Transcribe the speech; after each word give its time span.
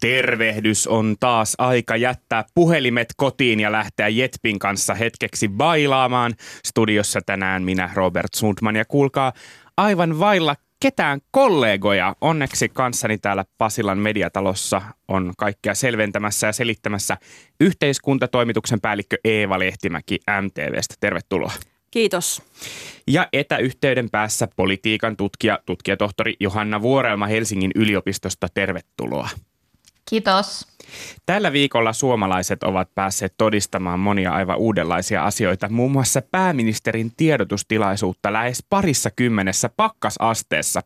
Tervehdys 0.00 0.86
on 0.86 1.16
taas 1.20 1.54
aika 1.58 1.96
jättää 1.96 2.44
puhelimet 2.54 3.08
kotiin 3.16 3.60
ja 3.60 3.72
lähteä 3.72 4.08
Jetpin 4.08 4.58
kanssa 4.58 4.94
hetkeksi 4.94 5.48
bailaamaan. 5.48 6.34
Studiossa 6.64 7.20
tänään 7.26 7.62
minä 7.62 7.90
Robert 7.94 8.34
Sundman 8.34 8.76
ja 8.76 8.84
kuulkaa 8.84 9.32
aivan 9.76 10.18
vailla 10.18 10.56
ketään 10.80 11.20
kollegoja. 11.30 12.16
Onneksi 12.20 12.68
kanssani 12.68 13.18
täällä 13.18 13.44
Pasilan 13.58 13.98
mediatalossa 13.98 14.82
on 15.08 15.32
kaikkea 15.38 15.74
selventämässä 15.74 16.46
ja 16.46 16.52
selittämässä 16.52 17.16
yhteiskuntatoimituksen 17.60 18.80
päällikkö 18.80 19.16
Eeva 19.24 19.58
Lehtimäki 19.58 20.18
MTVstä. 20.42 20.94
Tervetuloa. 21.00 21.52
Kiitos. 21.90 22.42
Ja 23.06 23.28
etäyhteyden 23.32 24.10
päässä 24.10 24.48
politiikan 24.56 25.16
tutkija, 25.16 25.58
tutkijatohtori 25.66 26.34
Johanna 26.40 26.82
Vuorelma 26.82 27.26
Helsingin 27.26 27.70
yliopistosta. 27.74 28.46
Tervetuloa. 28.54 29.28
Kiitos. 30.08 30.66
Tällä 31.26 31.52
viikolla 31.52 31.92
suomalaiset 31.92 32.62
ovat 32.62 32.94
päässeet 32.94 33.34
todistamaan 33.38 34.00
monia 34.00 34.32
aivan 34.32 34.56
uudenlaisia 34.56 35.24
asioita, 35.24 35.68
muun 35.68 35.92
muassa 35.92 36.22
pääministerin 36.22 37.12
tiedotustilaisuutta 37.16 38.32
lähes 38.32 38.64
parissa 38.70 39.10
kymmenessä 39.10 39.68
pakkasasteessa. 39.76 40.82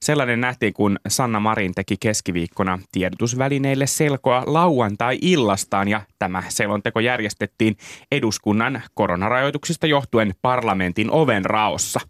Sellainen 0.00 0.40
nähtiin, 0.40 0.72
kun 0.72 0.98
Sanna 1.08 1.40
Marin 1.40 1.74
teki 1.74 1.96
keskiviikkona 2.00 2.78
tiedotusvälineille 2.92 3.86
selkoa 3.86 4.42
lauantai-illastaan 4.46 5.88
ja 5.88 6.02
tämä 6.18 6.42
selonteko 6.48 7.00
järjestettiin 7.00 7.76
eduskunnan 8.12 8.82
koronarajoituksista 8.94 9.86
johtuen 9.86 10.34
parlamentin 10.42 11.10
oven 11.10 11.44
raossa. 11.44 12.00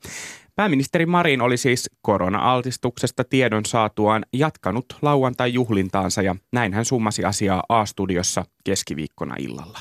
Pääministeri 0.56 1.06
Marin 1.06 1.40
oli 1.40 1.56
siis 1.56 1.90
korona-altistuksesta 2.02 3.24
tiedon 3.24 3.64
saatuaan 3.64 4.24
jatkanut 4.32 4.86
lauantai-juhlintaansa 5.02 6.22
ja 6.22 6.36
näin 6.52 6.74
hän 6.74 6.84
summasi 6.84 7.24
asiaa 7.24 7.62
A-studiossa 7.68 8.44
keskiviikkona 8.64 9.34
illalla. 9.38 9.78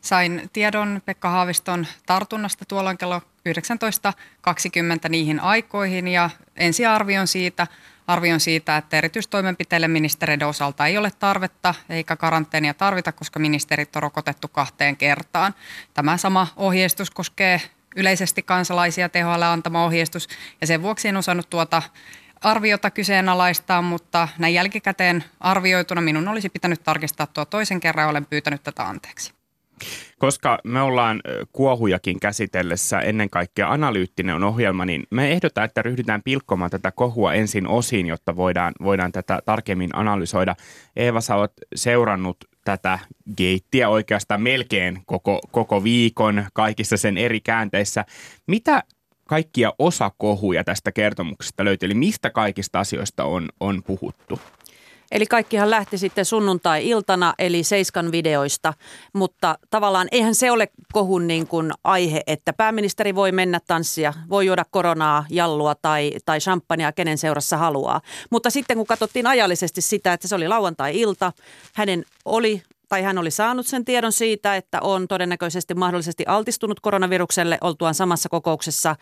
Sain 0.00 0.50
tiedon 0.52 1.02
Pekka 1.04 1.30
Haaviston 1.30 1.86
tartunnasta 2.06 2.64
tuolloin 2.64 2.98
kello 2.98 3.20
19.20 3.48 5.08
niihin 5.08 5.40
aikoihin 5.40 6.08
ja 6.08 6.30
ensiarvion 6.56 7.26
siitä, 7.26 7.66
arvion 8.06 8.40
siitä, 8.40 8.76
että 8.76 8.98
erityistoimenpiteille 8.98 9.88
ministereiden 9.88 10.48
osalta 10.48 10.86
ei 10.86 10.98
ole 10.98 11.10
tarvetta 11.18 11.74
eikä 11.88 12.16
karanteenia 12.16 12.74
tarvita, 12.74 13.12
koska 13.12 13.38
ministerit 13.38 13.96
on 13.96 14.02
rokotettu 14.02 14.48
kahteen 14.48 14.96
kertaan. 14.96 15.54
Tämä 15.94 16.16
sama 16.16 16.46
ohjeistus 16.56 17.10
koskee 17.10 17.60
yleisesti 17.96 18.42
kansalaisia 18.42 19.08
THL 19.08 19.42
antama 19.42 19.84
ohjeistus 19.84 20.28
ja 20.60 20.66
sen 20.66 20.82
vuoksi 20.82 21.08
en 21.08 21.16
osannut 21.16 21.50
tuota 21.50 21.82
arviota 22.40 22.90
kyseenalaistaa, 22.90 23.82
mutta 23.82 24.28
näin 24.38 24.54
jälkikäteen 24.54 25.24
arvioituna 25.40 26.00
minun 26.00 26.28
olisi 26.28 26.48
pitänyt 26.48 26.82
tarkistaa 26.82 27.26
tuo 27.26 27.44
toisen 27.44 27.80
kerran 27.80 28.04
ja 28.04 28.08
olen 28.08 28.26
pyytänyt 28.26 28.62
tätä 28.62 28.82
anteeksi. 28.82 29.36
Koska 30.18 30.58
me 30.64 30.80
ollaan 30.80 31.20
kuohujakin 31.52 32.20
käsitellessä 32.20 33.00
ennen 33.00 33.30
kaikkea 33.30 33.72
analyyttinen 33.72 34.44
ohjelma, 34.44 34.84
niin 34.84 35.06
me 35.10 35.32
ehdotaan, 35.32 35.64
että 35.64 35.82
ryhdytään 35.82 36.22
pilkkomaan 36.22 36.70
tätä 36.70 36.90
kohua 36.90 37.34
ensin 37.34 37.68
osiin, 37.68 38.06
jotta 38.06 38.36
voidaan, 38.36 38.74
voidaan 38.82 39.12
tätä 39.12 39.42
tarkemmin 39.44 39.90
analysoida. 39.92 40.56
Eeva, 40.96 41.20
sä 41.20 41.34
oot 41.34 41.52
seurannut 41.74 42.36
tätä 42.66 42.98
geittiä 43.36 43.88
oikeastaan 43.88 44.42
melkein 44.42 45.02
koko, 45.06 45.40
koko 45.50 45.84
viikon 45.84 46.44
kaikissa 46.52 46.96
sen 46.96 47.18
eri 47.18 47.40
käänteissä. 47.40 48.04
Mitä 48.46 48.82
kaikkia 49.24 49.72
osakohuja 49.78 50.64
tästä 50.64 50.92
kertomuksesta 50.92 51.64
löytyy? 51.64 51.86
Eli 51.86 51.94
mistä 51.94 52.30
kaikista 52.30 52.80
asioista 52.80 53.24
on, 53.24 53.48
on 53.60 53.82
puhuttu? 53.82 54.40
Eli 55.12 55.26
kaikkihan 55.26 55.70
lähti 55.70 55.98
sitten 55.98 56.24
sunnuntai-iltana, 56.24 57.34
eli 57.38 57.62
Seiskan 57.62 58.12
videoista, 58.12 58.74
mutta 59.12 59.58
tavallaan 59.70 60.08
eihän 60.12 60.34
se 60.34 60.50
ole 60.50 60.68
kohun 60.92 61.26
niin 61.26 61.46
kuin 61.46 61.72
aihe, 61.84 62.22
että 62.26 62.52
pääministeri 62.52 63.14
voi 63.14 63.32
mennä 63.32 63.60
tanssia, 63.66 64.12
voi 64.28 64.46
juoda 64.46 64.64
koronaa, 64.70 65.24
jallua 65.30 65.74
tai, 65.74 66.12
tai 66.24 66.38
champagnea, 66.38 66.92
kenen 66.92 67.18
seurassa 67.18 67.56
haluaa. 67.56 68.00
Mutta 68.30 68.50
sitten 68.50 68.76
kun 68.76 68.86
katsottiin 68.86 69.26
ajallisesti 69.26 69.80
sitä, 69.80 70.12
että 70.12 70.28
se 70.28 70.34
oli 70.34 70.48
lauantai-ilta, 70.48 71.32
hänen 71.74 72.04
oli 72.24 72.62
tai 72.88 73.02
hän 73.02 73.18
oli 73.18 73.30
saanut 73.30 73.66
sen 73.66 73.84
tiedon 73.84 74.12
siitä, 74.12 74.56
että 74.56 74.80
on 74.80 75.08
todennäköisesti 75.08 75.74
mahdollisesti 75.74 76.24
altistunut 76.26 76.80
koronavirukselle 76.80 77.58
oltuaan 77.60 77.94
samassa 77.94 78.28
kokouksessa 78.28 78.96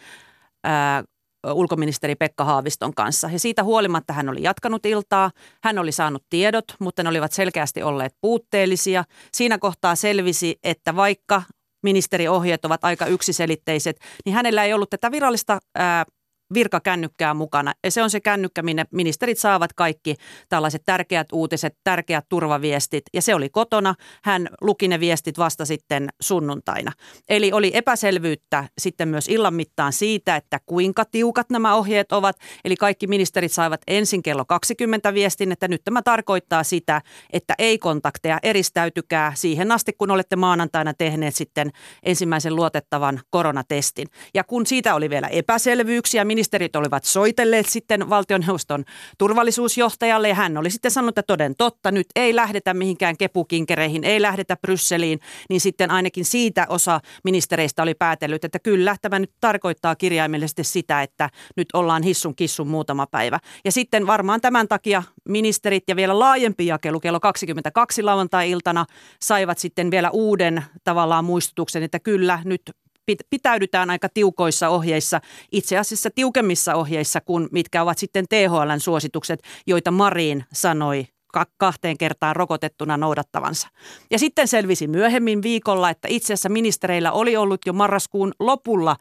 ää, 0.65 1.05
ulkoministeri 1.53 2.15
Pekka 2.15 2.45
Haaviston 2.45 2.95
kanssa. 2.95 3.29
Ja 3.33 3.39
siitä 3.39 3.65
huolimatta 3.65 4.13
hän 4.13 4.29
oli 4.29 4.43
jatkanut 4.43 4.87
iltaa, 4.87 5.31
hän 5.65 5.79
oli 5.79 5.93
saanut 5.93 6.25
tiedot, 6.31 6.65
mutta 6.79 7.03
ne 7.03 7.09
olivat 7.09 7.33
selkeästi 7.33 7.83
olleet 7.83 8.15
puutteellisia. 8.21 9.05
Siinä 9.33 9.59
kohtaa 9.59 9.95
selvisi, 9.95 10.59
että 10.63 10.97
vaikka 10.97 11.43
ministeriohjeet 11.83 12.65
ovat 12.65 12.85
aika 12.85 13.07
yksiselitteiset, 13.07 13.97
niin 14.25 14.35
hänellä 14.35 14.65
ei 14.65 14.75
ollut 14.75 14.91
tätä 14.91 15.11
virallista 15.11 15.59
ää, 15.75 16.05
virkakännykkää 16.55 17.35
mukana. 17.35 17.73
Ja 17.85 17.91
se 17.91 18.03
on 18.03 18.11
se 18.11 18.21
kännykkä, 18.21 18.63
minne 18.63 18.85
ministerit 18.91 19.39
saavat 19.39 19.73
kaikki 19.73 20.15
tällaiset 20.49 20.83
tärkeät 20.87 21.29
uutiset, 21.33 21.77
tärkeät 21.85 22.25
turvaviestit. 22.29 23.05
Ja 23.15 23.23
se 23.23 23.35
oli 23.35 23.49
kotona. 23.49 23.95
Hän 24.25 24.49
luki 24.61 24.89
ne 24.89 25.01
viestit 25.01 25.39
vasta 25.39 25.65
sitten 25.65 26.09
sunnuntaina. 26.21 26.93
Eli 27.29 27.53
oli 27.53 27.71
epäselvyyttä 27.75 28.65
sitten 28.79 29.09
myös 29.09 29.29
illan 29.29 29.55
mittaan 29.55 29.93
siitä, 29.93 30.37
että 30.37 30.59
kuinka 30.67 31.05
tiukat 31.05 31.51
nämä 31.51 31.75
ohjeet 31.75 32.13
ovat. 32.13 32.37
Eli 32.65 32.77
kaikki 32.77 33.07
ministerit 33.07 33.53
saivat 33.53 33.81
ensin 33.87 34.23
kello 34.23 34.45
20 34.45 35.15
viestin, 35.15 35.53
että 35.53 35.69
nyt 35.69 35.85
tämä 35.85 36.03
tarkoittaa 36.03 36.65
sitä, 36.65 37.03
että 37.33 37.55
ei 37.59 37.79
kontakteja, 37.79 38.39
eristäytykää 38.43 39.33
siihen 39.35 39.73
asti, 39.73 39.93
kun 39.93 40.11
olette 40.11 40.37
maanantaina 40.37 40.95
tehneet 40.95 41.35
sitten 41.35 41.71
ensimmäisen 42.03 42.57
luotettavan 42.57 43.21
koronatestin. 43.31 44.09
Ja 44.35 44.45
kun 44.45 44.67
siitä 44.67 44.95
oli 44.95 45.11
vielä 45.11 45.29
epäselvyyksiä, 45.29 46.25
ministerit 46.35 46.77
olivat 46.77 47.05
soitelleet 47.05 47.67
sitten 47.69 48.11
valtioneuvoston 48.11 48.85
turvallisuusjohtajalle 49.19 50.29
ja 50.29 50.35
hän 50.35 50.57
oli 50.57 50.71
sitten 50.71 50.91
sanonut, 50.91 51.19
että 51.19 51.23
toden 51.23 51.55
totta, 51.59 51.91
nyt 51.91 52.07
ei 52.17 52.37
lähdetä 52.37 52.75
mihinkään 52.75 53.17
kepukinkereihin, 53.17 54.05
ei 54.05 54.23
lähdetä 54.23 54.57
Brysseliin, 54.57 55.21
niin 55.51 55.61
sitten 55.61 55.91
ainakin 55.91 56.25
siitä 56.25 56.67
osa 56.69 57.01
ministereistä 57.25 57.83
oli 57.83 57.95
päätellyt, 57.95 58.45
että 58.45 58.59
kyllä 58.59 58.97
tämä 59.03 59.19
nyt 59.19 59.33
tarkoittaa 59.41 59.97
kirjaimellisesti 59.97 60.65
sitä, 60.65 61.03
että 61.03 61.31
nyt 61.57 61.69
ollaan 61.73 62.03
hissun 62.03 62.37
kissun 62.37 62.69
muutama 62.69 63.07
päivä. 63.07 63.39
Ja 63.65 63.73
sitten 63.73 64.07
varmaan 64.07 64.41
tämän 64.41 64.69
takia 64.69 65.03
ministerit 65.29 65.85
ja 65.89 65.97
vielä 65.97 66.19
laajempi 66.19 66.67
jakelu 66.67 67.01
kello 67.01 67.21
22 67.21 68.03
lauantai-iltana 68.03 68.87
saivat 69.23 69.59
sitten 69.59 69.91
vielä 69.91 70.11
uuden 70.11 70.65
tavallaan 70.85 71.25
muistutuksen, 71.25 71.83
että 71.83 72.01
kyllä 72.01 72.39
nyt 72.45 72.63
pitäydytään 73.31 73.91
aika 73.91 74.09
tiukoissa 74.15 74.69
ohjeissa, 74.69 75.21
itse 75.53 75.79
asiassa 75.79 76.11
tiukemmissa 76.15 76.75
ohjeissa 76.75 77.21
kuin 77.21 77.49
mitkä 77.53 77.83
ovat 77.83 77.99
sitten 77.99 78.25
THLn 78.29 78.81
suositukset, 78.81 79.41
joita 79.67 79.91
Marin 79.91 80.45
sanoi 80.53 81.07
kahteen 81.57 81.99
kertaan 81.99 82.37
rokotettuna 82.37 82.97
noudattavansa. 82.97 83.69
Ja 84.11 84.19
sitten 84.19 84.49
selvisi 84.49 84.87
myöhemmin 84.87 85.43
viikolla, 85.43 85.91
että 85.91 86.09
itse 86.11 86.33
asiassa 86.33 86.49
ministereillä 86.49 87.13
oli 87.13 87.37
ollut 87.37 87.61
jo 87.67 87.73
marraskuun 87.73 88.33
lopulla 88.41 88.97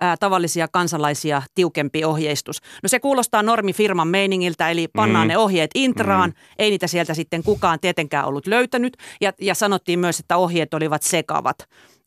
ää, 0.00 0.16
tavallisia 0.16 0.68
kansalaisia 0.72 1.42
tiukempi 1.54 2.04
ohjeistus. 2.04 2.60
No 2.82 2.88
se 2.88 3.00
kuulostaa 3.00 3.42
normifirman 3.42 4.08
meiningiltä, 4.08 4.70
eli 4.70 4.88
pannaan 4.88 5.26
mm. 5.26 5.28
ne 5.28 5.38
ohjeet 5.38 5.70
intraan, 5.74 6.30
mm. 6.30 6.36
ei 6.58 6.70
niitä 6.70 6.86
sieltä 6.86 7.14
sitten 7.14 7.42
kukaan 7.42 7.80
tietenkään 7.80 8.26
ollut 8.26 8.46
löytänyt, 8.46 8.96
ja, 9.20 9.32
ja 9.40 9.54
sanottiin 9.54 9.98
myös, 9.98 10.20
että 10.20 10.36
ohjeet 10.36 10.74
olivat 10.74 11.02
sekavat. 11.02 11.56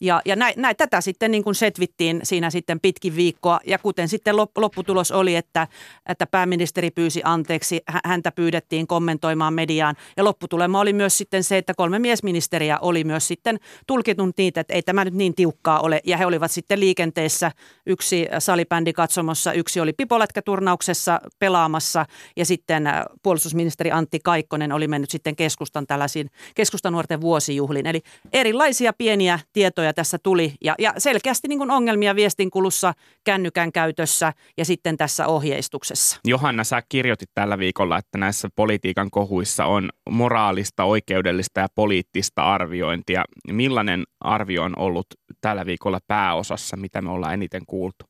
Ja, 0.02 0.22
ja 0.26 0.36
näin, 0.36 0.54
näin, 0.58 0.76
tätä 0.76 1.02
sitten 1.02 1.32
niin 1.32 1.44
kuin 1.44 1.56
setvittiin 1.56 2.20
siinä 2.24 2.50
sitten 2.50 2.80
pitkin 2.80 3.16
viikkoa. 3.16 3.60
Ja 3.66 3.78
kuten 3.78 4.08
sitten 4.08 4.36
lopputulos 4.38 5.12
oli, 5.12 5.36
että, 5.36 5.68
että 6.10 6.28
pääministeri 6.28 6.92
pyysi 6.92 7.22
anteeksi, 7.24 7.82
häntä 8.06 8.32
pyydettiin 8.32 8.88
kommentoimaan 8.88 9.54
mediaan. 9.54 9.96
Ja 10.18 10.24
lopputulema 10.24 10.80
oli 10.80 10.94
myös 10.94 11.18
sitten 11.18 11.44
se, 11.44 11.58
että 11.58 11.74
kolme 11.74 12.00
miesministeriä 12.00 12.80
oli 12.80 13.04
myös 13.04 13.28
sitten 13.28 13.60
tulkitun 13.88 14.34
niitä, 14.38 14.62
että 14.62 14.74
ei 14.74 14.82
tämä 14.82 15.06
nyt 15.06 15.14
niin 15.14 15.36
tiukkaa 15.36 15.80
ole. 15.80 16.02
Ja 16.04 16.18
he 16.18 16.26
olivat 16.26 16.52
sitten 16.52 16.80
liikenteessä, 16.80 17.52
yksi 17.86 18.28
salibändi 18.40 18.94
katsomossa, 18.94 19.54
yksi 19.54 19.80
oli 19.80 19.94
pipolätkäturnauksessa 19.94 21.22
pelaamassa 21.40 22.06
ja 22.36 22.46
sitten 22.46 22.88
äh, 22.88 23.04
puolustusministeri 23.24 23.92
Antti 23.92 24.20
Kaikkonen 24.24 24.72
oli 24.72 24.88
mennyt 24.88 25.10
sitten 25.10 25.36
keskustan 25.36 25.88
tällaisiin 25.88 26.30
keskustanuorten 26.56 27.22
vuosijuhliin. 27.22 27.86
Eli 27.86 28.02
erilaisia 28.34 28.94
pieniä 28.94 29.40
tietoja 29.54 29.89
havaintoja 29.90 29.94
tässä 29.94 30.18
tuli 30.24 30.54
ja, 30.62 30.76
ja 30.80 30.94
selkeästi 30.98 31.48
niin 31.48 31.60
kuin 31.60 31.72
ongelmia 31.72 32.16
viestinkulussa, 32.16 32.94
kännykän 33.24 33.72
käytössä 33.72 34.34
ja 34.58 34.66
sitten 34.66 34.98
tässä 34.98 35.28
ohjeistuksessa. 35.28 36.20
Johanna, 36.26 36.64
sä 36.64 36.82
kirjoitit 36.90 37.30
tällä 37.34 37.58
viikolla, 37.58 37.98
että 37.98 38.18
näissä 38.18 38.50
politiikan 38.56 39.10
kohuissa 39.12 39.66
on 39.66 39.90
moraalista, 40.10 40.84
oikeudellista 40.84 41.60
ja 41.60 41.68
poliittista 41.76 42.44
arviointia. 42.44 43.26
Millainen 43.52 44.04
arvio 44.22 44.64
on 44.64 44.74
ollut 44.78 45.08
tällä 45.42 45.66
viikolla 45.66 46.00
pääosassa, 46.08 46.78
mitä 46.78 47.02
me 47.02 47.12
ollaan 47.12 47.34
eniten 47.34 47.66
kuultu? 47.68 48.06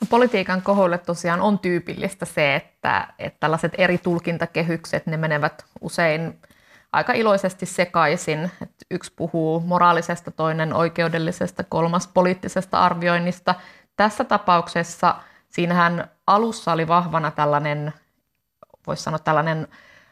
No, 0.00 0.06
politiikan 0.10 0.62
kohoille 0.62 0.98
tosiaan 0.98 1.40
on 1.40 1.58
tyypillistä 1.58 2.24
se, 2.24 2.54
että, 2.54 3.14
että 3.18 3.40
tällaiset 3.40 3.72
eri 3.78 3.98
tulkintakehykset, 3.98 5.06
ne 5.06 5.16
menevät 5.16 5.64
usein 5.80 6.34
aika 6.92 7.12
iloisesti 7.12 7.66
sekaisin. 7.66 8.50
Että 8.62 8.86
yksi 8.90 9.12
puhuu 9.16 9.60
moraalisesta, 9.60 10.30
toinen 10.30 10.74
oikeudellisesta, 10.74 11.64
kolmas 11.64 12.08
poliittisesta 12.08 12.78
arvioinnista. 12.78 13.54
Tässä 13.96 14.24
tapauksessa 14.24 15.14
siinähän 15.48 16.10
alussa 16.26 16.72
oli 16.72 16.88
vahvana 16.88 17.30
tällainen, 17.30 17.92
voisi 18.86 19.02
sanoa 19.02 19.18
tällainen 19.18 19.68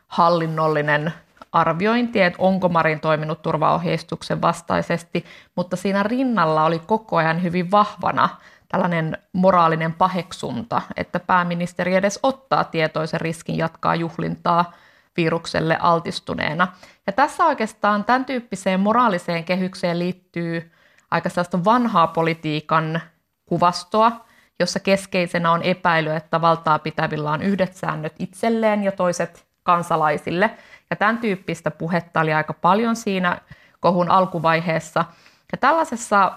hallinnollinen 0.06 1.12
arviointi, 1.52 2.22
että 2.22 2.42
onko 2.42 2.68
Marin 2.68 3.00
toiminut 3.00 3.42
turvaohjeistuksen 3.42 4.42
vastaisesti, 4.42 5.24
mutta 5.56 5.76
siinä 5.76 6.02
rinnalla 6.02 6.64
oli 6.64 6.78
koko 6.78 7.16
ajan 7.16 7.42
hyvin 7.42 7.70
vahvana 7.70 8.28
tällainen 8.68 9.18
moraalinen 9.32 9.92
paheksunta, 9.92 10.82
että 10.96 11.20
pääministeri 11.20 11.94
edes 11.94 12.18
ottaa 12.22 12.64
tietoisen 12.64 13.20
riskin 13.20 13.56
jatkaa 13.56 13.94
juhlintaa 13.94 14.72
virukselle 15.18 15.78
altistuneena. 15.80 16.68
Ja 17.06 17.12
tässä 17.12 17.46
oikeastaan 17.46 18.04
tämän 18.04 18.24
tyyppiseen 18.24 18.80
moraaliseen 18.80 19.44
kehykseen 19.44 19.98
liittyy 19.98 20.72
aika 21.10 21.28
sellaista 21.28 21.64
vanhaa 21.64 22.06
politiikan 22.06 23.00
kuvastoa, 23.46 24.24
jossa 24.60 24.80
keskeisenä 24.80 25.52
on 25.52 25.62
epäily, 25.62 26.10
että 26.10 26.40
valtaa 26.40 26.78
pitävillä 26.78 27.30
on 27.30 27.42
yhdet 27.42 27.74
säännöt 27.74 28.14
itselleen 28.18 28.82
ja 28.82 28.92
toiset 28.92 29.46
kansalaisille. 29.62 30.50
Ja 30.90 30.96
tämän 30.96 31.18
tyyppistä 31.18 31.70
puhetta 31.70 32.20
oli 32.20 32.34
aika 32.34 32.52
paljon 32.52 32.96
siinä 32.96 33.38
kohun 33.80 34.10
alkuvaiheessa. 34.10 35.04
Ja 35.52 35.58
tällaisessa 35.58 36.32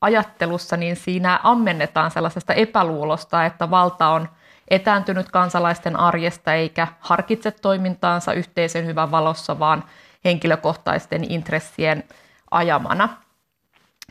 ajattelussa, 0.00 0.76
niin 0.76 0.96
siinä 0.96 1.40
ammennetaan 1.42 2.10
sellaisesta 2.10 2.54
epäluulosta, 2.54 3.44
että 3.44 3.70
valta 3.70 4.08
on 4.08 4.28
etääntynyt 4.68 5.30
kansalaisten 5.30 5.96
arjesta 5.96 6.54
eikä 6.54 6.88
harkitse 7.00 7.50
toimintaansa 7.50 8.32
yhteisen 8.32 8.86
hyvän 8.86 9.10
valossa, 9.10 9.58
vaan 9.58 9.84
henkilökohtaisten 10.24 11.32
intressien 11.32 12.04
ajamana. 12.50 13.08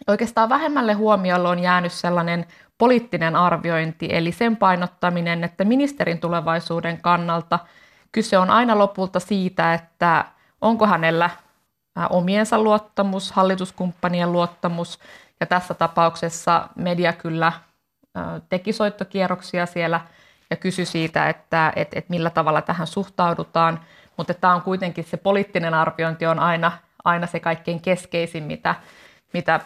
Oikeastaan 0.07 0.49
vähemmälle 0.49 0.93
huomiolle 0.93 1.49
on 1.49 1.59
jäänyt 1.59 1.91
sellainen 1.91 2.45
poliittinen 2.77 3.35
arviointi, 3.35 4.07
eli 4.11 4.31
sen 4.31 4.57
painottaminen, 4.57 5.43
että 5.43 5.65
ministerin 5.65 6.19
tulevaisuuden 6.19 7.01
kannalta 7.01 7.59
kyse 8.11 8.37
on 8.37 8.49
aina 8.49 8.77
lopulta 8.77 9.19
siitä, 9.19 9.73
että 9.73 10.25
onko 10.61 10.87
hänellä 10.87 11.29
omiensa 12.09 12.59
luottamus, 12.59 13.31
hallituskumppanien 13.31 14.31
luottamus 14.31 14.99
ja 15.39 15.45
tässä 15.45 15.73
tapauksessa 15.73 16.67
media 16.75 17.13
kyllä 17.13 17.51
teki 18.49 18.73
soittokierroksia 18.73 19.65
siellä 19.65 20.01
ja 20.51 20.57
kysyi 20.57 20.85
siitä, 20.85 21.29
että, 21.29 21.73
että, 21.75 21.99
että 21.99 22.09
millä 22.09 22.29
tavalla 22.29 22.61
tähän 22.61 22.87
suhtaudutaan. 22.87 23.79
Mutta 24.17 24.33
tämä 24.33 24.55
on 24.55 24.61
kuitenkin 24.61 25.03
se 25.03 25.17
poliittinen 25.17 25.73
arviointi 25.73 26.25
on 26.25 26.39
aina, 26.39 26.71
aina 27.03 27.27
se 27.27 27.39
kaikkein 27.39 27.81
keskeisin, 27.81 28.43
mitä, 28.43 28.75
mitä 29.33 29.59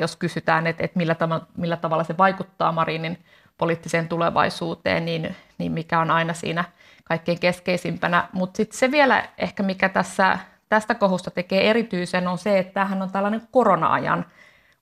jos 0.00 0.16
kysytään, 0.16 0.66
että, 0.66 0.84
että 0.84 0.98
millä, 0.98 1.14
tavalla, 1.14 1.46
millä 1.56 1.76
tavalla 1.76 2.04
se 2.04 2.18
vaikuttaa 2.18 2.72
Marinin 2.72 3.18
poliittiseen 3.58 4.08
tulevaisuuteen, 4.08 5.04
niin, 5.04 5.36
niin 5.58 5.72
mikä 5.72 6.00
on 6.00 6.10
aina 6.10 6.34
siinä 6.34 6.64
kaikkein 7.04 7.40
keskeisimpänä. 7.40 8.28
Mutta 8.32 8.56
sitten 8.56 8.78
se 8.78 8.90
vielä 8.90 9.24
ehkä, 9.38 9.62
mikä 9.62 9.88
tässä, 9.88 10.38
tästä 10.68 10.94
kohusta 10.94 11.30
tekee 11.30 11.70
erityisen, 11.70 12.28
on 12.28 12.38
se, 12.38 12.58
että 12.58 12.72
tämähän 12.72 13.02
on 13.02 13.12
tällainen 13.12 13.42
korona-ajan– 13.50 14.26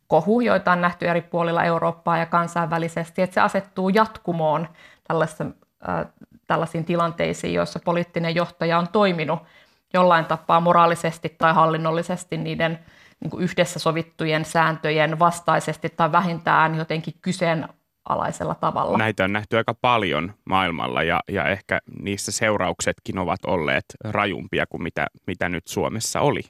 kohu, 0.09 0.41
joita 0.41 0.73
on 0.73 0.81
nähty 0.81 1.09
eri 1.09 1.23
puolilla 1.23 1.65
Eurooppaa 1.65 2.19
ja 2.19 2.27
kansainvälisesti, 2.27 3.23
että 3.23 3.35
se 3.35 3.41
asettuu 3.41 3.89
jatkumoon 3.89 4.69
tällaisiin, 5.09 5.55
äh, 5.89 6.07
tällaisiin 6.47 6.85
tilanteisiin, 6.85 7.55
joissa 7.55 7.81
poliittinen 7.85 8.35
johtaja 8.35 8.79
on 8.79 8.89
toiminut 8.89 9.39
jollain 9.95 10.25
tapaa 10.25 10.61
moraalisesti 10.61 11.35
tai 11.39 11.55
hallinnollisesti 11.55 12.37
niiden 12.37 12.79
niin 13.21 13.31
kuin 13.31 13.45
yhdessä 13.45 13.79
sovittujen 13.79 14.45
sääntöjen 14.45 15.19
vastaisesti 15.19 15.89
tai 15.89 16.13
vähintään 16.13 16.75
jotenkin 16.75 17.15
kyseenalaisella 17.23 18.55
tavalla. 18.55 18.99
Näitä 18.99 19.25
on 19.25 19.33
nähty 19.33 19.57
aika 19.57 19.75
paljon 19.75 20.35
maailmalla 20.45 21.03
ja, 21.03 21.21
ja 21.29 21.45
ehkä 21.45 21.81
niissä 22.01 22.33
seurauksetkin 22.33 23.19
ovat 23.19 23.45
olleet 23.47 23.85
rajumpia 24.05 24.67
kuin 24.67 24.83
mitä, 24.83 25.07
mitä 25.27 25.49
nyt 25.49 25.67
Suomessa 25.67 26.21
oli. 26.21 26.41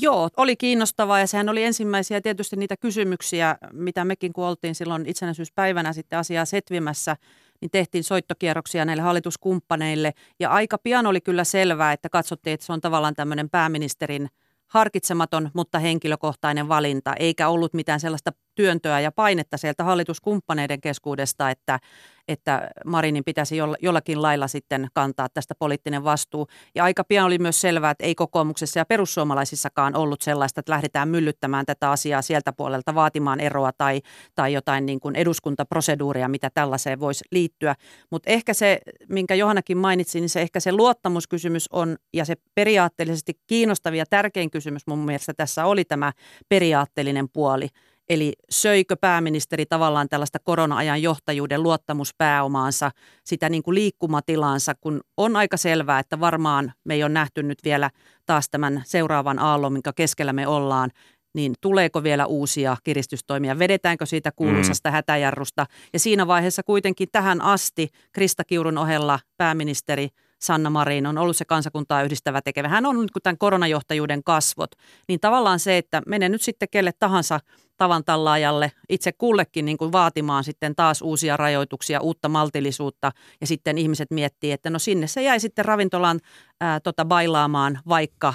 Joo, 0.00 0.28
oli 0.36 0.56
kiinnostavaa 0.56 1.20
ja 1.20 1.26
sehän 1.26 1.48
oli 1.48 1.64
ensimmäisiä 1.64 2.20
tietysti 2.20 2.56
niitä 2.56 2.76
kysymyksiä, 2.76 3.56
mitä 3.72 4.04
mekin 4.04 4.32
kun 4.32 4.44
oltiin 4.44 4.74
silloin 4.74 5.06
itsenäisyyspäivänä 5.06 5.92
sitten 5.92 6.18
asiaa 6.18 6.44
setvimässä, 6.44 7.16
niin 7.60 7.70
tehtiin 7.70 8.04
soittokierroksia 8.04 8.84
näille 8.84 9.02
hallituskumppaneille. 9.02 10.12
Ja 10.40 10.50
aika 10.50 10.78
pian 10.78 11.06
oli 11.06 11.20
kyllä 11.20 11.44
selvää, 11.44 11.92
että 11.92 12.08
katsottiin, 12.08 12.54
että 12.54 12.66
se 12.66 12.72
on 12.72 12.80
tavallaan 12.80 13.14
tämmöinen 13.14 13.50
pääministerin 13.50 14.28
harkitsematon, 14.66 15.50
mutta 15.54 15.78
henkilökohtainen 15.78 16.68
valinta, 16.68 17.14
eikä 17.18 17.48
ollut 17.48 17.74
mitään 17.74 18.00
sellaista 18.00 18.32
työntöä 18.54 19.00
ja 19.00 19.12
painetta 19.12 19.56
sieltä 19.56 19.84
hallituskumppaneiden 19.84 20.80
keskuudesta, 20.80 21.50
että, 21.50 21.78
että 22.28 22.70
Marinin 22.84 23.24
pitäisi 23.24 23.56
jollakin 23.82 24.22
lailla 24.22 24.48
sitten 24.48 24.88
kantaa 24.94 25.28
tästä 25.28 25.54
poliittinen 25.58 26.04
vastuu. 26.04 26.46
Ja 26.74 26.84
aika 26.84 27.04
pian 27.04 27.26
oli 27.26 27.38
myös 27.38 27.60
selvää, 27.60 27.90
että 27.90 28.04
ei 28.04 28.14
kokoomuksessa 28.14 28.78
ja 28.78 28.84
perussuomalaisissakaan 28.84 29.96
ollut 29.96 30.22
sellaista, 30.22 30.60
että 30.60 30.72
lähdetään 30.72 31.08
myllyttämään 31.08 31.66
tätä 31.66 31.90
asiaa 31.90 32.22
sieltä 32.22 32.52
puolelta 32.52 32.94
vaatimaan 32.94 33.40
eroa 33.40 33.72
tai, 33.72 34.00
tai 34.34 34.52
jotain 34.52 34.86
niin 34.86 35.00
kuin 35.00 35.16
eduskuntaproseduuria, 35.16 36.28
mitä 36.28 36.50
tällaiseen 36.54 37.00
voisi 37.00 37.24
liittyä. 37.32 37.74
Mutta 38.10 38.30
ehkä 38.30 38.54
se, 38.54 38.78
minkä 39.08 39.34
Johannakin 39.34 39.78
mainitsi, 39.78 40.20
niin 40.20 40.28
se 40.28 40.40
ehkä 40.40 40.60
se 40.60 40.72
luottamuskysymys 40.72 41.68
on 41.72 41.96
ja 42.12 42.24
se 42.24 42.34
periaatteellisesti 42.54 43.40
kiinnostava 43.46 43.96
ja 43.96 44.06
tärkein 44.06 44.50
kysymys 44.50 44.86
mun 44.86 44.98
mielestä 44.98 45.34
tässä 45.34 45.66
oli 45.66 45.84
tämä 45.84 46.12
periaatteellinen 46.48 47.28
puoli– 47.28 47.68
Eli 48.08 48.32
söikö 48.50 48.96
pääministeri 49.00 49.66
tavallaan 49.66 50.08
tällaista 50.08 50.38
korona-ajan 50.38 51.02
johtajuuden 51.02 51.62
luottamuspääomaansa, 51.62 52.90
sitä 53.24 53.48
niin 53.48 53.62
kuin 53.62 53.74
liikkumatilaansa, 53.74 54.74
kun 54.80 55.00
on 55.16 55.36
aika 55.36 55.56
selvää, 55.56 55.98
että 55.98 56.20
varmaan 56.20 56.72
me 56.84 56.94
ei 56.94 57.02
ole 57.02 57.12
nähty 57.12 57.42
nyt 57.42 57.58
vielä 57.64 57.90
taas 58.26 58.50
tämän 58.50 58.82
seuraavan 58.84 59.38
aallon, 59.38 59.72
minkä 59.72 59.92
keskellä 59.92 60.32
me 60.32 60.46
ollaan, 60.46 60.90
niin 61.34 61.54
tuleeko 61.60 62.02
vielä 62.02 62.26
uusia 62.26 62.76
kiristystoimia, 62.84 63.58
vedetäänkö 63.58 64.06
siitä 64.06 64.32
kuuluisasta 64.36 64.90
mm. 64.90 64.92
hätäjarrusta. 64.92 65.66
Ja 65.92 65.98
siinä 65.98 66.26
vaiheessa 66.26 66.62
kuitenkin 66.62 67.08
tähän 67.12 67.42
asti 67.42 67.88
Krista 68.12 68.44
Kiurun 68.44 68.78
ohella 68.78 69.18
pääministeri– 69.36 70.08
Sanna 70.40 70.70
Marin 70.70 71.06
on 71.06 71.18
ollut 71.18 71.36
se 71.36 71.44
kansakuntaa 71.44 72.02
yhdistävä 72.02 72.42
tekevä. 72.42 72.68
Hän 72.68 72.86
on 72.86 73.00
nyt 73.00 73.10
tämän 73.22 73.38
koronajohtajuuden 73.38 74.24
kasvot. 74.24 74.70
Niin 75.08 75.20
tavallaan 75.20 75.58
se, 75.58 75.78
että 75.78 76.02
menee 76.06 76.28
nyt 76.28 76.42
sitten 76.42 76.68
kelle 76.70 76.92
tahansa 76.98 77.40
tavan 77.76 78.04
tallaajalle 78.04 78.72
itse 78.88 79.12
kullekin 79.12 79.64
niin 79.64 79.78
kuin 79.78 79.92
vaatimaan 79.92 80.44
sitten 80.44 80.76
taas 80.76 81.02
uusia 81.02 81.36
rajoituksia, 81.36 82.00
uutta 82.00 82.28
maltillisuutta 82.28 83.12
ja 83.40 83.46
sitten 83.46 83.78
ihmiset 83.78 84.10
miettii, 84.10 84.52
että 84.52 84.70
no 84.70 84.78
sinne 84.78 85.06
se 85.06 85.22
jäi 85.22 85.40
sitten 85.40 85.64
ravintolaan 85.64 86.20
ää, 86.60 86.80
tota 86.80 87.04
bailaamaan, 87.04 87.78
vaikka 87.88 88.34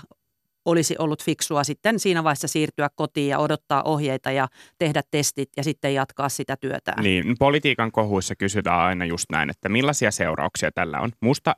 olisi 0.65 0.95
ollut 0.99 1.23
fiksua 1.23 1.63
sitten 1.63 1.99
siinä 1.99 2.23
vaiheessa 2.23 2.47
siirtyä 2.47 2.89
kotiin 2.95 3.29
ja 3.29 3.39
odottaa 3.39 3.83
ohjeita 3.83 4.31
ja 4.31 4.47
tehdä 4.77 5.01
testit 5.11 5.49
ja 5.57 5.63
sitten 5.63 5.93
jatkaa 5.93 6.29
sitä 6.29 6.57
työtä. 6.57 6.93
Niin, 7.01 7.35
politiikan 7.39 7.91
kohuissa 7.91 8.35
kysytään 8.35 8.79
aina 8.79 9.05
just 9.05 9.25
näin, 9.31 9.49
että 9.49 9.69
millaisia 9.69 10.11
seurauksia 10.11 10.71
tällä 10.71 10.99
on. 10.99 11.11
Musta 11.21 11.55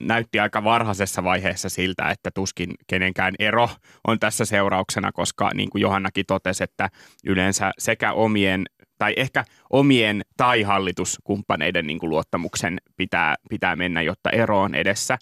näytti 0.00 0.40
aika 0.40 0.64
varhaisessa 0.64 1.24
vaiheessa 1.24 1.68
siltä, 1.68 2.10
että 2.10 2.30
tuskin 2.34 2.70
kenenkään 2.86 3.34
ero 3.38 3.68
on 4.08 4.18
tässä 4.18 4.44
seurauksena, 4.44 5.12
koska 5.12 5.50
niin 5.54 5.70
kuin 5.70 5.82
Johannakin 5.82 6.24
totesi, 6.26 6.64
että 6.64 6.90
yleensä 7.26 7.72
sekä 7.78 8.12
omien 8.12 8.64
tai 9.02 9.14
ehkä 9.16 9.44
omien 9.70 10.22
tai 10.36 10.62
hallituskumppaneiden 10.62 11.86
niin 11.86 11.98
kuin 11.98 12.10
luottamuksen 12.10 12.78
pitää, 12.96 13.34
pitää 13.50 13.76
mennä, 13.76 14.02
jotta 14.02 14.30
ero 14.30 14.60
on 14.60 14.74
edessä, 14.74 15.18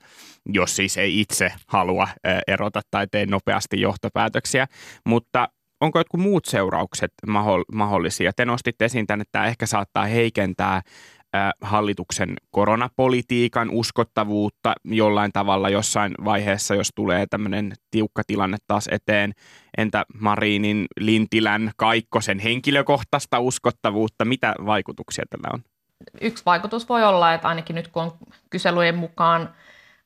jos 0.46 0.76
siis 0.76 0.96
ei 0.96 1.20
itse 1.20 1.52
halua 1.66 2.08
erota 2.46 2.80
tai 2.90 3.06
tee 3.10 3.26
nopeasti 3.26 3.80
johtopäätöksiä. 3.80 4.66
Mutta 5.06 5.48
onko 5.80 5.98
jotkut 5.98 6.20
muut 6.20 6.44
seuraukset 6.44 7.12
mahdollisia? 7.72 8.32
Te 8.36 8.44
nostitte 8.44 8.84
esiin 8.84 9.06
tänne, 9.06 9.22
että 9.22 9.32
tämä 9.32 9.46
ehkä 9.46 9.66
saattaa 9.66 10.04
heikentää 10.06 10.82
hallituksen 11.60 12.36
koronapolitiikan 12.50 13.70
uskottavuutta 13.70 14.74
jollain 14.84 15.32
tavalla 15.32 15.68
jossain 15.68 16.14
vaiheessa, 16.24 16.74
jos 16.74 16.90
tulee 16.94 17.26
tämmöinen 17.26 17.72
tiukka 17.90 18.22
tilanne 18.26 18.56
taas 18.66 18.88
eteen. 18.90 19.32
Entä 19.76 20.04
Marinin, 20.14 20.86
Lintilän, 21.00 21.70
Kaikkosen 21.76 22.38
henkilökohtaista 22.38 23.40
uskottavuutta? 23.40 24.24
Mitä 24.24 24.54
vaikutuksia 24.66 25.24
tällä 25.30 25.48
on? 25.54 25.62
Yksi 26.20 26.44
vaikutus 26.46 26.88
voi 26.88 27.04
olla, 27.04 27.34
että 27.34 27.48
ainakin 27.48 27.76
nyt 27.76 27.88
kun 27.88 28.02
on 28.02 28.12
kyselyjen 28.50 28.96
mukaan 28.96 29.54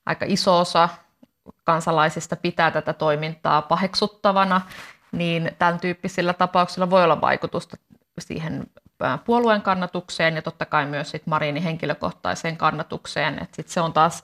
aika 0.05 0.25
iso 0.29 0.59
osa 0.59 0.89
kansalaisista 1.63 2.35
pitää 2.35 2.71
tätä 2.71 2.93
toimintaa 2.93 3.61
paheksuttavana, 3.61 4.61
niin 5.11 5.51
tämän 5.59 5.79
tyyppisillä 5.79 6.33
tapauksilla 6.33 6.89
voi 6.89 7.03
olla 7.03 7.21
vaikutusta 7.21 7.77
siihen 8.19 8.63
puolueen 9.25 9.61
kannatukseen 9.61 10.35
ja 10.35 10.41
totta 10.41 10.65
kai 10.65 10.85
myös 10.85 11.11
sit 11.11 11.27
Marinin 11.27 11.63
henkilökohtaiseen 11.63 12.57
kannatukseen. 12.57 13.43
Et 13.43 13.53
sit 13.53 13.67
se 13.67 13.81
on 13.81 13.93
taas 13.93 14.23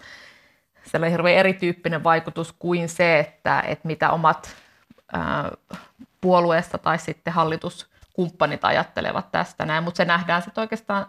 sellainen 0.84 1.12
hirveän 1.12 1.38
erityyppinen 1.38 2.04
vaikutus 2.04 2.54
kuin 2.60 2.90
se, 2.90 3.20
että, 3.20 3.63
että 3.68 3.88
mitä 3.88 4.12
omat 4.12 4.56
ää, 5.13 5.51
puolueesta 6.22 6.78
tai 6.78 7.00
sitten 7.00 7.34
hallituskumppanit 7.34 8.66
ajattelevat 8.66 9.32
tästä 9.32 9.66
näin, 9.66 9.84
mutta 9.84 9.98
se 9.98 10.06
nähdään 10.06 10.42
sitten 10.42 10.62
oikeastaan 10.62 11.06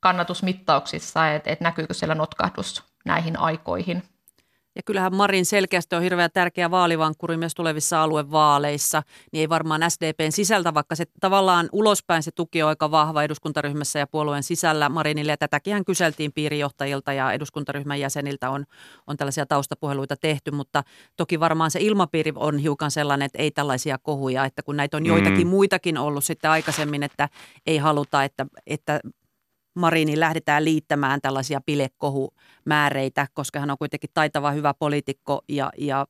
kannatusmittauksissa, 0.00 1.28
että, 1.28 1.50
että 1.50 1.64
näkyykö 1.64 1.94
siellä 1.94 2.14
notkahdus 2.14 2.84
näihin 3.04 3.38
aikoihin– 3.38 4.02
ja 4.76 4.82
kyllähän 4.82 5.16
Marin 5.16 5.46
selkeästi 5.46 5.96
on 5.96 6.02
hirveän 6.02 6.30
tärkeä 6.34 6.70
vaalivankkuri 6.70 7.36
myös 7.36 7.54
tulevissa 7.54 8.02
aluevaaleissa, 8.02 9.02
niin 9.32 9.40
ei 9.40 9.48
varmaan 9.48 9.90
SDPn 9.90 10.32
sisältä, 10.32 10.74
vaikka 10.74 10.94
se 10.94 11.04
tavallaan 11.20 11.68
ulospäin 11.72 12.22
se 12.22 12.30
tuki 12.30 12.62
on 12.62 12.68
aika 12.68 12.90
vahva 12.90 13.22
eduskuntaryhmässä 13.22 13.98
ja 13.98 14.06
puolueen 14.06 14.42
sisällä 14.42 14.88
Marinille. 14.88 15.32
Ja 15.32 15.36
tätäkin 15.36 15.84
kyseltiin 15.84 16.32
piirijohtajilta 16.32 17.12
ja 17.12 17.32
eduskuntaryhmän 17.32 18.00
jäseniltä 18.00 18.50
on, 18.50 18.64
on 19.06 19.16
tällaisia 19.16 19.46
taustapuheluita 19.46 20.16
tehty, 20.16 20.50
mutta 20.50 20.82
toki 21.16 21.40
varmaan 21.40 21.70
se 21.70 21.80
ilmapiiri 21.80 22.32
on 22.36 22.58
hiukan 22.58 22.90
sellainen, 22.90 23.26
että 23.26 23.38
ei 23.38 23.50
tällaisia 23.50 23.98
kohuja, 23.98 24.44
että 24.44 24.62
kun 24.62 24.76
näitä 24.76 24.96
on 24.96 25.06
joitakin 25.06 25.46
mm. 25.46 25.50
muitakin 25.50 25.98
ollut 25.98 26.24
sitten 26.24 26.50
aikaisemmin, 26.50 27.02
että 27.02 27.28
ei 27.66 27.78
haluta, 27.78 28.24
että, 28.24 28.46
että 28.66 29.00
Marinin 29.74 30.20
lähdetään 30.20 30.64
liittämään 30.64 31.20
tällaisia 31.20 31.60
pilekohumääreitä, 31.66 33.26
koska 33.34 33.60
hän 33.60 33.70
on 33.70 33.78
kuitenkin 33.78 34.10
taitava 34.14 34.50
hyvä 34.50 34.74
poliitikko 34.74 35.42
ja, 35.48 35.70
ja 35.78 36.06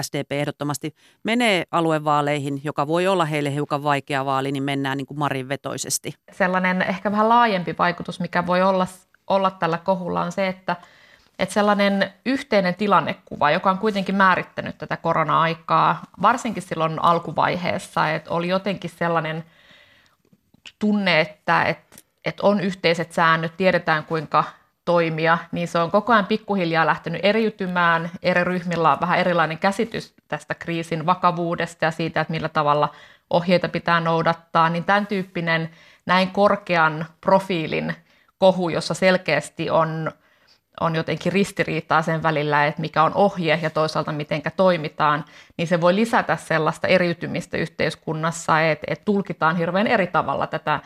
SDP 0.00 0.32
ehdottomasti 0.32 0.94
menee 1.22 1.64
aluevaaleihin, 1.70 2.60
joka 2.64 2.86
voi 2.86 3.06
olla 3.06 3.24
heille 3.24 3.54
hiukan 3.54 3.82
vaikea 3.82 4.24
vaali, 4.24 4.52
niin 4.52 4.62
mennään 4.62 4.96
niin 4.96 5.06
kuin 5.06 5.18
Marin 5.18 5.48
vetoisesti. 5.48 6.14
Sellainen 6.32 6.82
ehkä 6.82 7.12
vähän 7.12 7.28
laajempi 7.28 7.74
vaikutus, 7.78 8.20
mikä 8.20 8.46
voi 8.46 8.62
olla, 8.62 8.86
olla 9.26 9.50
tällä 9.50 9.78
kohulla 9.78 10.22
on 10.22 10.32
se, 10.32 10.48
että, 10.48 10.76
että 11.38 11.52
sellainen 11.52 12.12
yhteinen 12.26 12.74
tilannekuva, 12.74 13.50
joka 13.50 13.70
on 13.70 13.78
kuitenkin 13.78 14.14
määrittänyt 14.14 14.78
tätä 14.78 14.96
korona-aikaa, 14.96 16.02
varsinkin 16.22 16.62
silloin 16.62 17.04
alkuvaiheessa, 17.04 18.10
että 18.10 18.30
oli 18.30 18.48
jotenkin 18.48 18.90
sellainen 18.90 19.44
tunne, 20.78 21.20
että, 21.20 21.62
että 21.64 21.96
että 22.24 22.46
on 22.46 22.60
yhteiset 22.60 23.12
säännöt, 23.12 23.56
tiedetään 23.56 24.04
kuinka 24.04 24.44
toimia, 24.84 25.38
niin 25.52 25.68
se 25.68 25.78
on 25.78 25.90
koko 25.90 26.12
ajan 26.12 26.26
pikkuhiljaa 26.26 26.86
lähtenyt 26.86 27.20
eriytymään. 27.24 28.10
Eri 28.22 28.44
ryhmillä 28.44 28.92
on 28.92 29.00
vähän 29.00 29.18
erilainen 29.18 29.58
käsitys 29.58 30.14
tästä 30.28 30.54
kriisin 30.54 31.06
vakavuudesta 31.06 31.84
ja 31.84 31.90
siitä, 31.90 32.20
että 32.20 32.32
millä 32.32 32.48
tavalla 32.48 32.88
ohjeita 33.30 33.68
pitää 33.68 34.00
noudattaa, 34.00 34.68
niin 34.70 34.84
tämän 34.84 35.06
tyyppinen 35.06 35.70
näin 36.06 36.30
korkean 36.30 37.06
profiilin 37.20 37.94
kohu, 38.38 38.68
jossa 38.68 38.94
selkeästi 38.94 39.70
on, 39.70 40.12
on 40.80 40.96
jotenkin 40.96 41.32
ristiriitaa 41.32 42.02
sen 42.02 42.22
välillä, 42.22 42.66
että 42.66 42.80
mikä 42.80 43.02
on 43.02 43.14
ohje 43.14 43.58
ja 43.62 43.70
toisaalta 43.70 44.12
miten 44.12 44.42
toimitaan, 44.56 45.24
niin 45.56 45.68
se 45.68 45.80
voi 45.80 45.94
lisätä 45.94 46.36
sellaista 46.36 46.88
eriytymistä 46.88 47.56
yhteiskunnassa, 47.56 48.60
että, 48.60 48.86
että 48.88 49.04
tulkitaan 49.04 49.56
hirveän 49.56 49.86
eri 49.86 50.06
tavalla 50.06 50.46
tätä 50.46 50.80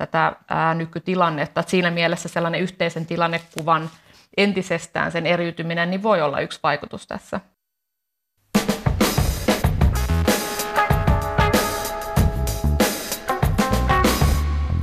tätä 0.00 0.32
ää, 0.48 0.74
nykytilannetta. 0.74 1.60
Että 1.60 1.70
siinä 1.70 1.90
mielessä 1.90 2.28
sellainen 2.28 2.60
yhteisen 2.60 3.06
tilannekuvan 3.06 3.90
entisestään 4.36 5.12
sen 5.12 5.26
eriytyminen 5.26 5.90
niin 5.90 6.02
voi 6.02 6.22
olla 6.22 6.40
yksi 6.40 6.60
vaikutus 6.62 7.06
tässä. 7.06 7.40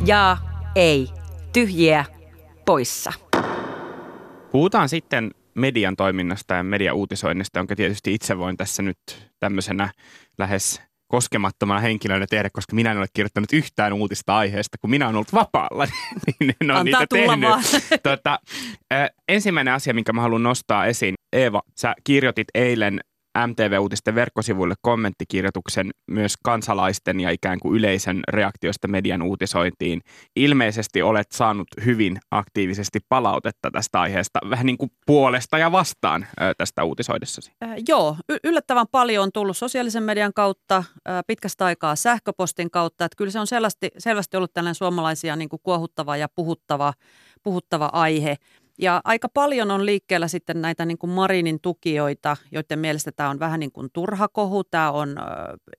Ja 0.05 0.37
ei. 0.75 1.07
Tyhjiä 1.53 2.05
poissa. 2.65 3.13
Puhutaan 4.51 4.89
sitten 4.89 5.31
median 5.55 5.95
toiminnasta 5.95 6.53
ja 6.53 6.63
mediauutisoinnista, 6.63 7.59
jonka 7.59 7.75
tietysti 7.75 8.13
itse 8.13 8.37
voin 8.37 8.57
tässä 8.57 8.83
nyt 8.83 8.97
tämmöisenä 9.39 9.89
lähes 10.37 10.86
koskemattomana 11.07 11.79
henkilönä 11.79 12.25
tehdä, 12.29 12.49
koska 12.53 12.75
minä 12.75 12.91
en 12.91 12.97
ole 12.97 13.07
kirjoittanut 13.13 13.53
yhtään 13.53 13.93
uutista 13.93 14.37
aiheesta, 14.37 14.77
kun 14.81 14.89
minä 14.89 15.05
olen 15.05 15.15
ollut 15.15 15.33
vapaalla, 15.33 15.85
niin 16.25 16.55
en 16.61 16.71
ole 16.71 16.79
Antaa 16.79 16.83
niitä 16.83 17.05
tehnyt. 17.15 17.49
Tota, 18.03 18.39
äh, 18.93 19.09
ensimmäinen 19.27 19.73
asia, 19.73 19.93
minkä 19.93 20.13
mä 20.13 20.21
haluan 20.21 20.43
nostaa 20.43 20.85
esiin. 20.85 21.15
Eeva, 21.33 21.61
sä 21.77 21.95
kirjoitit 22.03 22.47
eilen 22.55 23.01
MTV-uutisten 23.47 24.15
verkkosivuille 24.15 24.75
kommenttikirjoituksen 24.81 25.91
myös 26.07 26.37
kansalaisten 26.43 27.19
ja 27.19 27.29
ikään 27.29 27.59
kuin 27.59 27.75
yleisen 27.77 28.19
reaktiosta 28.27 28.87
median 28.87 29.21
uutisointiin. 29.21 30.01
Ilmeisesti 30.35 31.01
olet 31.01 31.31
saanut 31.31 31.67
hyvin 31.85 32.19
aktiivisesti 32.31 32.99
palautetta 33.09 33.71
tästä 33.71 34.01
aiheesta, 34.01 34.39
vähän 34.49 34.65
niin 34.65 34.77
kuin 34.77 34.91
puolesta 35.05 35.57
ja 35.57 35.71
vastaan 35.71 36.27
tästä 36.57 36.83
uutisoidessasi. 36.83 37.51
Äh, 37.63 37.75
joo, 37.87 38.17
y- 38.29 38.37
yllättävän 38.43 38.87
paljon 38.91 39.23
on 39.23 39.31
tullut 39.33 39.57
sosiaalisen 39.57 40.03
median 40.03 40.33
kautta, 40.33 40.77
äh, 40.77 41.23
pitkästä 41.27 41.65
aikaa 41.65 41.95
sähköpostin 41.95 42.71
kautta. 42.71 43.05
Että 43.05 43.15
kyllä 43.17 43.31
se 43.31 43.39
on 43.39 43.47
selvästi, 43.47 43.89
selvästi 43.97 44.37
ollut 44.37 44.53
tällainen 44.53 44.75
suomalaisia 44.75 45.35
niin 45.35 45.49
kuin 45.49 45.59
kuohuttava 45.63 46.17
ja 46.17 46.27
puhuttava, 46.35 46.93
puhuttava 47.43 47.89
aihe. 47.93 48.37
Ja 48.79 49.01
aika 49.03 49.29
paljon 49.29 49.71
on 49.71 49.85
liikkeellä 49.85 50.27
sitten 50.27 50.61
näitä 50.61 50.85
niin 50.85 50.97
kuin 50.97 51.09
Marinin 51.09 51.59
tukijoita, 51.61 52.37
joiden 52.51 52.79
mielestä 52.79 53.11
tämä 53.11 53.29
on 53.29 53.39
vähän 53.39 53.59
niin 53.59 53.71
kuin 53.71 53.89
turha 53.93 54.27
kohu. 54.27 54.63
Tämä 54.63 54.91
on 54.91 55.15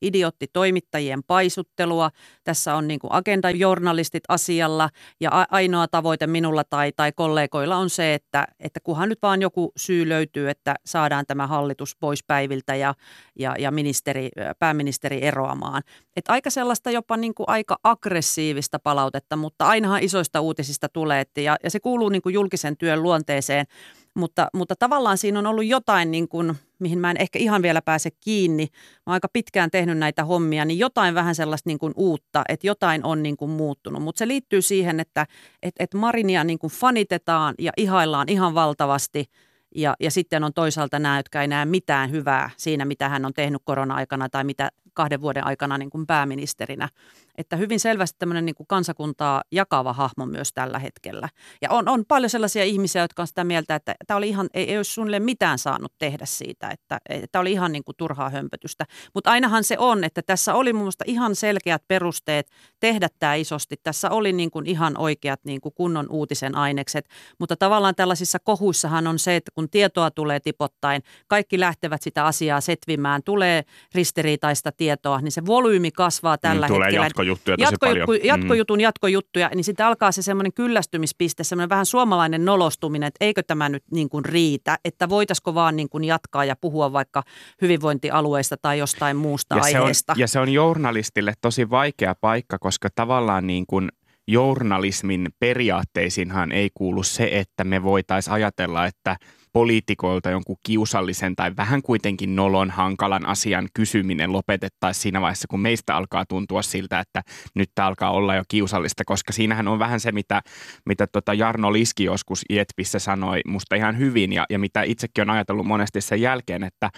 idiotti 0.02 0.46
toimittajien 0.52 1.22
paisuttelua. 1.22 2.10
Tässä 2.44 2.74
on 2.74 2.88
niin 2.88 3.00
kuin 3.00 3.12
agendajournalistit 3.12 4.24
asialla 4.28 4.90
ja 5.20 5.46
ainoa 5.50 5.88
tavoite 5.88 6.26
minulla 6.26 6.64
tai, 6.64 6.92
tai 6.92 7.12
kollegoilla 7.12 7.76
on 7.76 7.90
se, 7.90 8.14
että, 8.14 8.46
että 8.60 8.80
kunhan 8.80 9.08
nyt 9.08 9.18
vaan 9.22 9.42
joku 9.42 9.72
syy 9.76 10.08
löytyy, 10.08 10.50
että 10.50 10.74
saadaan 10.86 11.26
tämä 11.26 11.46
hallitus 11.46 11.96
pois 11.96 12.24
päiviltä 12.24 12.74
ja, 12.74 12.94
ja, 13.38 13.54
ja 13.58 13.70
ministeri, 13.70 14.28
pääministeri 14.58 15.24
eroamaan. 15.24 15.82
Et 16.18 16.28
aika 16.28 16.50
sellaista 16.50 16.90
jopa 16.90 17.16
niin 17.16 17.34
kuin 17.34 17.48
aika 17.48 17.78
aggressiivista 17.84 18.78
palautetta, 18.78 19.36
mutta 19.36 19.66
ainahan 19.66 20.02
isoista 20.02 20.40
uutisista 20.40 20.88
tulee. 20.88 21.20
Että 21.20 21.40
ja, 21.40 21.56
ja 21.64 21.70
se 21.70 21.80
kuuluu 21.80 22.08
niin 22.08 22.22
kuin 22.22 22.32
julkisen 22.32 22.76
työn 22.76 23.02
luonteeseen. 23.02 23.66
Mutta, 24.14 24.48
mutta 24.54 24.74
tavallaan 24.78 25.18
siinä 25.18 25.38
on 25.38 25.46
ollut 25.46 25.66
jotain, 25.66 26.10
niin 26.10 26.28
kuin, 26.28 26.54
mihin 26.78 26.98
mä 26.98 27.10
en 27.10 27.20
ehkä 27.20 27.38
ihan 27.38 27.62
vielä 27.62 27.82
pääse 27.82 28.10
kiinni. 28.20 28.66
Mä 28.72 29.02
oon 29.06 29.14
aika 29.14 29.28
pitkään 29.32 29.70
tehnyt 29.70 29.98
näitä 29.98 30.24
hommia, 30.24 30.64
niin 30.64 30.78
jotain 30.78 31.14
vähän 31.14 31.34
sellaista 31.34 31.70
niin 31.70 31.78
kuin 31.78 31.92
uutta, 31.96 32.42
että 32.48 32.66
jotain 32.66 33.04
on 33.04 33.22
niin 33.22 33.36
kuin 33.36 33.50
muuttunut. 33.50 34.02
Mutta 34.02 34.18
se 34.18 34.28
liittyy 34.28 34.62
siihen, 34.62 35.00
että 35.00 35.26
et, 35.62 35.74
et 35.78 35.94
Marinia 35.94 36.44
niin 36.44 36.58
kuin 36.58 36.70
fanitetaan 36.70 37.54
ja 37.58 37.72
ihaillaan 37.76 38.28
ihan 38.28 38.54
valtavasti– 38.54 39.24
ja, 39.74 39.96
ja 40.00 40.10
sitten 40.10 40.44
on 40.44 40.52
toisaalta 40.52 40.98
nämä, 40.98 41.16
jotka 41.16 41.40
ei 41.40 41.48
näe 41.48 41.64
mitään 41.64 42.10
hyvää 42.10 42.50
siinä, 42.56 42.84
mitä 42.84 43.08
hän 43.08 43.24
on 43.24 43.34
tehnyt 43.34 43.62
korona-aikana 43.64 44.28
tai 44.28 44.44
mitä 44.44 44.70
kahden 44.98 45.20
vuoden 45.20 45.46
aikana 45.46 45.78
niin 45.78 45.90
kuin 45.90 46.06
pääministerinä. 46.06 46.88
Että 47.36 47.56
hyvin 47.56 47.80
selvästi 47.80 48.18
tämmöinen 48.18 48.46
niin 48.46 48.54
kuin 48.54 48.66
kansakuntaa 48.66 49.42
jakava 49.52 49.92
hahmo 49.92 50.26
myös 50.26 50.52
tällä 50.52 50.78
hetkellä. 50.78 51.28
Ja 51.62 51.70
on, 51.70 51.88
on 51.88 52.04
paljon 52.08 52.30
sellaisia 52.30 52.64
ihmisiä, 52.64 53.02
jotka 53.02 53.22
on 53.22 53.26
sitä 53.26 53.44
mieltä, 53.44 53.74
että 53.74 53.94
tämä 54.06 54.18
oli 54.18 54.28
ihan, 54.28 54.48
ei, 54.54 54.70
ei 54.70 54.76
olisi 54.76 54.92
suunnilleen 54.92 55.22
mitään 55.22 55.58
saanut 55.58 55.92
tehdä 55.98 56.26
siitä, 56.26 56.70
että 56.70 56.98
tämä 57.32 57.40
oli 57.40 57.52
ihan 57.52 57.72
niin 57.72 57.84
kuin 57.84 57.96
turhaa 57.96 58.30
hömpötystä. 58.30 58.84
Mutta 59.14 59.30
ainahan 59.30 59.64
se 59.64 59.76
on, 59.78 60.04
että 60.04 60.22
tässä 60.22 60.54
oli 60.54 60.72
mun 60.72 60.82
mielestä 60.82 61.04
ihan 61.06 61.34
selkeät 61.34 61.82
perusteet 61.88 62.50
tehdä 62.80 63.08
tämä 63.18 63.34
isosti. 63.34 63.76
Tässä 63.82 64.10
oli 64.10 64.32
niin 64.32 64.50
kuin 64.50 64.66
ihan 64.66 64.98
oikeat 64.98 65.40
niin 65.44 65.60
kuin 65.60 65.74
kunnon 65.74 66.06
uutisen 66.10 66.54
ainekset, 66.54 67.08
mutta 67.38 67.56
tavallaan 67.56 67.94
tällaisissa 67.94 68.38
kohuissahan 68.38 69.06
on 69.06 69.18
se, 69.18 69.36
että 69.36 69.50
kun 69.54 69.70
tietoa 69.70 70.10
tulee 70.10 70.40
tipottain, 70.40 71.02
kaikki 71.28 71.60
lähtevät 71.60 72.02
sitä 72.02 72.24
asiaa 72.24 72.60
setvimään, 72.60 73.22
tulee 73.22 73.64
ristiriitaista 73.94 74.72
tietoa, 74.72 74.87
niin 75.22 75.32
se 75.32 75.46
volyymi 75.46 75.90
kasvaa 75.90 76.38
tällä 76.38 76.66
mm, 76.66 76.74
tulee 76.74 76.86
hetkellä. 76.86 77.06
jatkojuttuja 77.06 77.56
tosi 77.56 77.64
Jatko, 77.72 77.86
paljon. 77.86 78.08
Jatkojutun 78.24 78.78
mm. 78.78 78.80
jatkojuttuja, 78.80 79.50
niin 79.54 79.64
sitten 79.64 79.86
alkaa 79.86 80.12
se 80.12 80.22
semmoinen 80.22 80.52
kyllästymispiste, 80.52 81.44
semmoinen 81.44 81.68
vähän 81.68 81.86
suomalainen 81.86 82.44
nolostuminen, 82.44 83.06
että 83.06 83.24
eikö 83.24 83.42
tämä 83.42 83.68
nyt 83.68 83.84
niin 83.92 84.08
kuin 84.08 84.24
riitä, 84.24 84.78
että 84.84 85.08
voitaisiko 85.08 85.54
vaan 85.54 85.76
niin 85.76 85.88
kuin 85.88 86.04
jatkaa 86.04 86.44
ja 86.44 86.56
puhua 86.60 86.92
vaikka 86.92 87.22
hyvinvointialueista 87.62 88.56
tai 88.56 88.78
jostain 88.78 89.16
muusta 89.16 89.56
ja 89.56 89.62
aiheesta. 89.62 90.12
Se 90.12 90.16
on, 90.16 90.20
ja 90.20 90.28
se 90.28 90.40
on 90.40 90.48
journalistille 90.48 91.32
tosi 91.40 91.70
vaikea 91.70 92.14
paikka, 92.20 92.58
koska 92.58 92.88
tavallaan 92.94 93.46
niin 93.46 93.64
kuin 93.66 93.88
journalismin 94.28 95.28
periaatteisiinhan 95.38 96.52
ei 96.52 96.70
kuulu 96.74 97.02
se, 97.02 97.28
että 97.32 97.64
me 97.64 97.82
voitaisiin 97.82 98.34
ajatella, 98.34 98.86
että 98.86 99.16
poliitikoilta 99.52 100.30
jonkun 100.30 100.56
kiusallisen 100.62 101.36
tai 101.36 101.56
vähän 101.56 101.82
kuitenkin 101.82 102.36
nolon 102.36 102.70
hankalan 102.70 103.26
asian 103.26 103.68
kysyminen 103.74 104.32
lopetettaisiin 104.32 105.02
siinä 105.02 105.20
vaiheessa, 105.20 105.48
kun 105.48 105.60
meistä 105.60 105.96
alkaa 105.96 106.24
tuntua 106.26 106.62
siltä, 106.62 107.00
että 107.00 107.22
nyt 107.54 107.70
tämä 107.74 107.88
alkaa 107.88 108.10
olla 108.10 108.34
jo 108.34 108.42
kiusallista, 108.48 109.04
koska 109.04 109.32
siinähän 109.32 109.68
on 109.68 109.78
vähän 109.78 110.00
se, 110.00 110.12
mitä, 110.12 110.42
mitä 110.86 111.06
tota 111.06 111.34
Jarno 111.34 111.72
Liski 111.72 112.04
joskus 112.04 112.44
Ietpissä 112.50 112.98
sanoi 112.98 113.40
musta 113.46 113.76
ihan 113.76 113.98
hyvin 113.98 114.32
ja, 114.32 114.46
ja 114.50 114.58
mitä 114.58 114.82
itsekin 114.82 115.22
on 115.22 115.30
ajatellut 115.30 115.66
monesti 115.66 116.00
sen 116.00 116.20
jälkeen, 116.20 116.64
että 116.64 116.90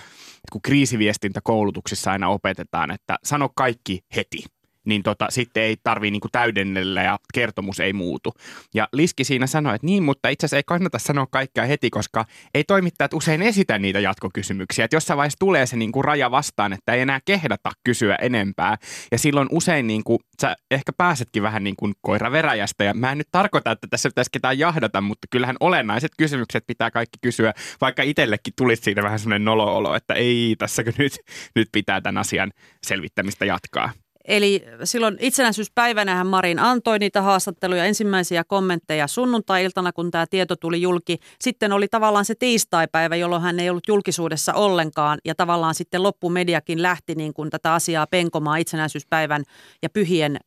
kun 0.53 0.63
kriisiviestintä 0.63 1.41
koulutuksissa 1.45 2.13
aina 2.13 2.29
opetetaan, 2.29 2.91
että 2.91 3.17
sano 3.25 3.49
kaikki 3.57 4.01
heti– 4.17 4.45
niin 4.85 5.03
tota, 5.03 5.27
sitten 5.31 5.63
ei 5.63 5.77
tarvii 5.83 6.11
niinku 6.11 6.29
täydennellä 6.33 7.03
ja 7.03 7.19
kertomus 7.35 7.81
ei 7.81 7.93
muutu. 7.93 8.35
Ja 8.75 8.89
Liski 8.93 9.25
siinä 9.25 9.47
sanoi, 9.47 9.75
että 9.75 9.87
niin, 9.87 10.03
mutta 10.03 10.29
itse 10.29 10.47
asiassa 10.47 10.57
ei 10.57 10.63
kannata 10.67 10.99
sanoa 10.99 11.27
kaikkea 11.31 11.65
heti, 11.65 11.91
koska 11.91 12.25
ei 12.55 12.65
toimittajat 12.65 13.15
usein 13.15 13.43
esitä 13.43 13.79
niitä 13.79 14.01
jatkokysymyksiä. 14.01 14.85
Että 14.85 14.97
jossain 14.97 15.17
vaiheessa 15.17 15.39
tulee 15.39 15.67
se 15.67 15.77
niinku 15.77 16.03
raja 16.03 16.31
vastaan, 16.31 16.73
että 16.73 16.93
ei 16.93 17.01
enää 17.01 17.21
kehdata 17.25 17.71
kysyä 17.85 18.17
enempää. 18.21 18.77
Ja 19.13 19.19
silloin 19.19 19.49
usein 19.51 19.87
niinku, 19.87 20.21
sä 20.41 20.57
ehkä 20.71 20.93
pääsetkin 20.93 21.43
vähän 21.43 21.65
niin 21.65 21.77
kuin 21.77 21.95
koiraveräjästä. 22.01 22.85
Ja 22.85 22.95
mä 22.95 23.13
en 23.13 23.19
nyt 23.19 23.29
tarkoita, 23.33 23.71
että 23.71 23.87
tässä 23.91 24.09
pitäisi 24.09 24.31
ketään 24.31 24.59
jahdata, 24.59 25.01
mutta 25.01 25.27
kyllähän 25.31 25.57
olennaiset 25.61 26.13
kysymykset 26.19 26.65
pitää 26.67 26.91
kaikki 26.91 27.19
kysyä, 27.23 27.55
vaikka 27.81 28.03
itsellekin 28.03 28.55
tulisi 28.57 28.83
siitä 28.83 29.03
vähän 29.03 29.19
sellainen 29.19 29.45
noloolo, 29.45 29.95
että 29.95 30.15
ei 30.15 30.55
tässäkö 30.59 30.93
nyt, 30.99 31.13
nyt 31.55 31.69
pitää 31.73 32.01
tämän 32.01 32.21
asian 32.21 32.53
selvittämistä 32.87 33.45
jatkaa. 33.45 33.93
Eli 34.25 34.65
silloin 34.85 35.17
itsenäisyyspäivänähän 35.21 36.27
Marin 36.27 36.59
antoi 36.59 36.99
niitä 36.99 37.23
haastatteluja, 37.23 37.85
ensimmäisiä 37.85 38.45
kommentteja 38.45 39.07
sunnuntai-iltana, 39.07 39.93
kun 39.93 40.11
tämä 40.11 40.27
tieto 40.27 40.57
tuli 40.57 40.83
julki. 40.83 41.19
Sitten 41.41 41.73
oli 41.73 41.89
tavallaan 41.89 42.25
se 42.25 42.35
tiistaipäivä, 42.35 43.17
jolloin 43.17 43.43
hän 43.43 43.61
ei 43.61 43.71
ollut 43.71 43.89
julkisuudessa 43.89 44.55
ollenkaan 44.55 45.19
ja 45.25 45.35
tavallaan 45.35 45.75
sitten 45.75 46.03
loppumediakin 46.03 46.83
lähti 46.83 47.15
niin 47.15 47.35
kuin 47.35 47.51
tätä 47.51 47.75
asiaa 47.75 48.07
penkomaan 48.07 48.61
itsenäisyyspäivän 48.61 49.45
ja 49.83 49.91
pyhien 49.91 50.37
ö, 50.37 50.41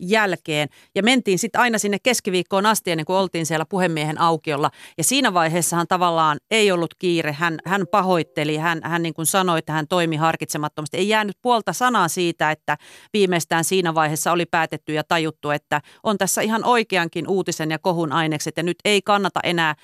jälkeen. 0.00 0.68
Ja 0.94 1.02
mentiin 1.02 1.38
sitten 1.38 1.60
aina 1.60 1.78
sinne 1.78 1.98
keskiviikkoon 2.02 2.66
asti 2.66 2.90
ennen 2.90 3.06
kuin 3.06 3.16
oltiin 3.16 3.46
siellä 3.46 3.64
puhemiehen 3.68 4.20
aukiolla. 4.20 4.70
Ja 4.98 5.04
siinä 5.04 5.34
vaiheessahan 5.34 5.86
tavallaan 5.88 6.38
ei 6.50 6.72
ollut 6.72 6.94
kiire. 6.98 7.32
Hän, 7.32 7.58
hän 7.64 7.86
pahoitteli, 7.90 8.56
hän, 8.56 8.80
hän 8.84 9.02
niin 9.02 9.14
kuin 9.14 9.26
sanoi, 9.26 9.58
että 9.58 9.72
hän 9.72 9.88
toimi 9.88 10.16
harkitsemattomasti. 10.16 10.96
Ei 10.96 11.08
jäänyt 11.08 11.36
puolta 11.42 11.72
sanaa 11.72 12.08
siitä, 12.08 12.50
että 12.50 12.76
viimeistään 13.18 13.64
siinä 13.64 13.94
vaiheessa 13.94 14.32
oli 14.32 14.46
päätetty 14.46 14.92
ja 14.92 15.04
tajuttu, 15.04 15.50
että 15.50 15.80
on 16.02 16.18
tässä 16.18 16.40
ihan 16.40 16.64
oikeankin 16.64 17.28
uutisen 17.28 17.70
ja 17.70 17.78
kohun 17.78 18.12
ainekset 18.12 18.56
ja 18.56 18.62
nyt 18.62 18.78
ei 18.84 19.02
kannata 19.02 19.40
enää 19.42 19.74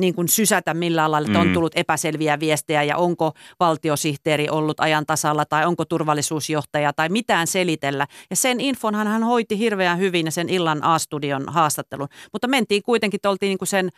niin 0.00 0.14
kuin 0.14 0.28
sysätä 0.28 0.74
millään 0.74 1.10
lailla, 1.10 1.26
että 1.26 1.40
on 1.40 1.46
mm. 1.46 1.52
tullut 1.52 1.72
epäselviä 1.76 2.40
viestejä 2.40 2.82
ja 2.82 2.96
onko 2.96 3.32
valtiosihteeri 3.60 4.48
ollut 4.50 4.80
ajan 4.80 5.06
tasalla 5.06 5.44
tai 5.44 5.66
onko 5.66 5.84
turvallisuusjohtaja 5.84 6.92
tai 6.92 7.08
mitään 7.08 7.46
selitellä. 7.46 8.06
Ja 8.30 8.36
sen 8.36 8.60
infonhan 8.60 9.06
hän 9.06 9.22
hoiti 9.22 9.58
hirveän 9.58 9.98
hyvin 9.98 10.26
ja 10.26 10.32
sen 10.32 10.48
illan 10.48 10.84
A-studion 10.84 11.44
haastattelun. 11.46 12.08
Mutta 12.32 12.48
mentiin 12.48 12.82
kuitenkin, 12.82 13.20
oltiin 13.26 13.48
niin 13.48 13.58
kuin 13.58 13.68
sen 13.68 13.90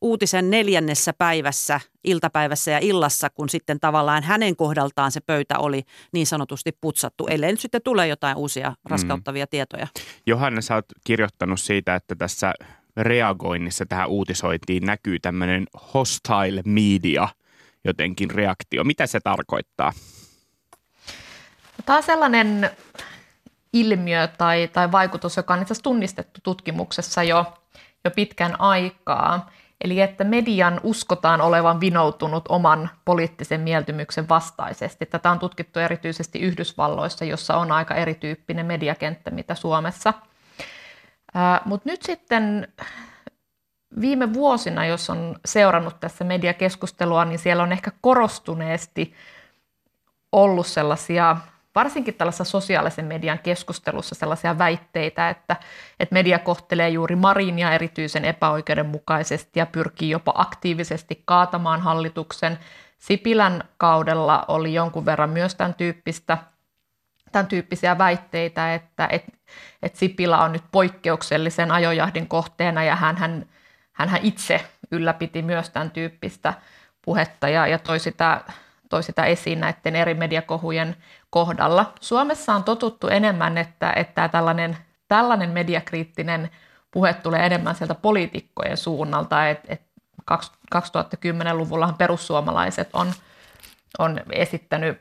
uutisen 0.00 0.50
neljännessä 0.50 1.12
päivässä, 1.12 1.80
iltapäivässä 2.04 2.70
ja 2.70 2.78
illassa, 2.78 3.30
kun 3.30 3.48
sitten 3.48 3.80
tavallaan 3.80 4.22
hänen 4.22 4.56
kohdaltaan 4.56 5.12
se 5.12 5.20
pöytä 5.20 5.58
oli 5.58 5.82
niin 6.12 6.26
sanotusti 6.26 6.72
putsattu, 6.80 7.26
ellei 7.26 7.50
nyt 7.50 7.60
sitten 7.60 7.82
tule 7.84 8.06
jotain 8.06 8.36
uusia 8.36 8.72
raskauttavia 8.90 9.44
mm. 9.44 9.50
tietoja. 9.50 9.86
Johanna, 10.26 10.60
sä 10.60 10.74
oot 10.74 10.86
kirjoittanut 11.04 11.60
siitä, 11.60 11.94
että 11.94 12.14
tässä 12.14 12.54
reagoinnissa 12.96 13.86
tähän 13.86 14.08
uutisointiin 14.08 14.86
näkyy 14.86 15.18
tämmöinen 15.18 15.66
hostile 15.94 16.62
media 16.64 17.28
jotenkin 17.84 18.30
reaktio. 18.30 18.84
Mitä 18.84 19.06
se 19.06 19.20
tarkoittaa? 19.20 19.92
Tämä 21.86 21.96
on 21.96 22.02
sellainen 22.02 22.70
ilmiö 23.72 24.26
tai, 24.26 24.68
tai 24.72 24.92
vaikutus, 24.92 25.36
joka 25.36 25.54
on 25.54 25.62
itse 25.62 25.72
asiassa 25.72 25.82
tunnistettu 25.82 26.40
tutkimuksessa 26.42 27.22
jo, 27.22 27.54
jo 28.04 28.10
pitkän 28.10 28.60
aikaa. 28.60 29.50
Eli 29.80 30.00
että 30.00 30.24
median 30.24 30.80
uskotaan 30.82 31.40
olevan 31.40 31.80
vinoutunut 31.80 32.44
oman 32.48 32.90
poliittisen 33.04 33.60
mieltymyksen 33.60 34.28
vastaisesti. 34.28 35.06
Tätä 35.06 35.30
on 35.30 35.38
tutkittu 35.38 35.78
erityisesti 35.78 36.38
Yhdysvalloissa, 36.38 37.24
jossa 37.24 37.56
on 37.56 37.72
aika 37.72 37.94
erityyppinen 37.94 38.66
mediakenttä 38.66 39.30
mitä 39.30 39.54
Suomessa. 39.54 40.14
Mutta 41.64 41.88
nyt 41.88 42.02
sitten 42.02 42.68
viime 44.00 44.32
vuosina, 44.34 44.86
jos 44.86 45.10
on 45.10 45.36
seurannut 45.44 46.00
tässä 46.00 46.24
mediakeskustelua, 46.24 47.24
niin 47.24 47.38
siellä 47.38 47.62
on 47.62 47.72
ehkä 47.72 47.90
korostuneesti 48.00 49.14
ollut 50.32 50.66
sellaisia 50.66 51.36
varsinkin 51.74 52.14
tällaisessa 52.14 52.44
sosiaalisen 52.44 53.04
median 53.04 53.38
keskustelussa 53.38 54.14
sellaisia 54.14 54.58
väitteitä, 54.58 55.30
että, 55.30 55.56
että 56.00 56.12
media 56.12 56.38
kohtelee 56.38 56.88
juuri 56.88 57.16
Marinia 57.16 57.72
erityisen 57.72 58.24
epäoikeudenmukaisesti 58.24 59.60
ja 59.60 59.66
pyrkii 59.66 60.10
jopa 60.10 60.32
aktiivisesti 60.36 61.22
kaatamaan 61.24 61.80
hallituksen. 61.80 62.58
Sipilän 62.98 63.64
kaudella 63.76 64.44
oli 64.48 64.74
jonkun 64.74 65.06
verran 65.06 65.30
myös 65.30 65.54
tämän, 65.54 65.74
tyyppistä, 65.74 66.38
tämän 67.32 67.46
tyyppisiä 67.46 67.98
väitteitä, 67.98 68.74
että, 68.74 69.08
että, 69.10 69.32
että 69.82 69.98
Sipilä 69.98 70.38
on 70.38 70.52
nyt 70.52 70.64
poikkeuksellisen 70.72 71.70
ajojahdin 71.70 72.28
kohteena 72.28 72.84
ja 72.84 72.96
hän, 72.96 73.16
hän, 73.16 73.46
hän 73.92 74.20
itse 74.22 74.60
ylläpiti 74.90 75.42
myös 75.42 75.70
tämän 75.70 75.90
tyyppistä 75.90 76.54
puhetta 77.04 77.48
ja, 77.48 77.66
ja 77.66 77.78
toi 77.78 77.98
sitä 77.98 78.40
toi 78.90 79.02
sitä 79.02 79.24
esiin 79.24 79.60
näiden 79.60 79.96
eri 79.96 80.14
mediakohujen 80.14 80.96
kohdalla. 81.30 81.92
Suomessa 82.00 82.54
on 82.54 82.64
totuttu 82.64 83.08
enemmän, 83.08 83.58
että, 83.58 83.92
että 83.92 84.28
tällainen, 84.28 84.76
tällainen 85.08 85.50
mediakriittinen 85.50 86.50
puhe 86.90 87.14
tulee 87.14 87.46
enemmän 87.46 87.74
sieltä 87.74 87.94
poliitikkojen 87.94 88.76
suunnalta. 88.76 89.48
Et, 89.48 89.60
et 89.68 89.82
2010-luvullahan 90.34 91.94
perussuomalaiset 91.94 92.88
on, 92.92 93.12
on 93.98 94.20
esittänyt 94.32 94.98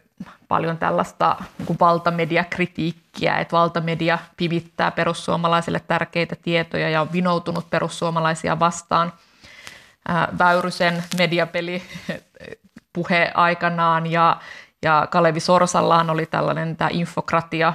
paljon 0.47 0.77
tällaista 0.77 1.35
niin 1.57 1.79
valtamediakritiikkiä, 1.79 3.39
että 3.39 3.57
valtamedia 3.57 4.19
pivittää 4.37 4.91
perussuomalaisille 4.91 5.79
tärkeitä 5.87 6.35
tietoja 6.35 6.89
ja 6.89 7.01
on 7.01 7.11
vinoutunut 7.11 7.69
perussuomalaisia 7.69 8.59
vastaan. 8.59 9.13
Väyrysen 10.39 11.03
mediapeli 11.17 11.83
puhe 12.93 13.31
aikanaan 13.33 14.07
ja, 14.07 14.37
ja 14.83 15.07
Kalevi 15.11 15.39
Sorsallaan 15.39 16.09
oli 16.09 16.25
tällainen 16.25 16.77
tämä 16.77 16.89
infokratia 16.93 17.73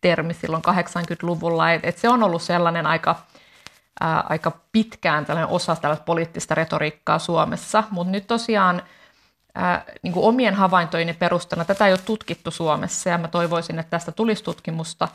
termi 0.00 0.34
silloin 0.34 0.62
80-luvulla, 0.68 1.72
että 1.72 1.88
et 1.88 1.98
se 1.98 2.08
on 2.08 2.22
ollut 2.22 2.42
sellainen 2.42 2.86
aika, 2.86 3.16
ää, 4.00 4.24
aika 4.28 4.52
pitkään 4.72 5.26
tällainen 5.26 5.54
osa 5.54 5.76
tällaista 5.76 6.04
poliittista 6.04 6.54
retoriikkaa 6.54 7.18
Suomessa, 7.18 7.84
mutta 7.90 8.10
nyt 8.10 8.26
tosiaan 8.26 8.82
ää, 9.54 9.84
niin 10.02 10.12
kuin 10.12 10.26
omien 10.26 10.54
havaintojeni 10.54 11.12
perusteella 11.12 11.64
tätä 11.64 11.86
ei 11.86 11.92
ole 11.92 12.00
tutkittu 12.04 12.50
Suomessa 12.50 13.10
ja 13.10 13.18
mä 13.18 13.28
toivoisin, 13.28 13.78
että 13.78 13.90
tästä 13.90 14.12
tulisi 14.12 14.44
tutkimusta 14.44 15.08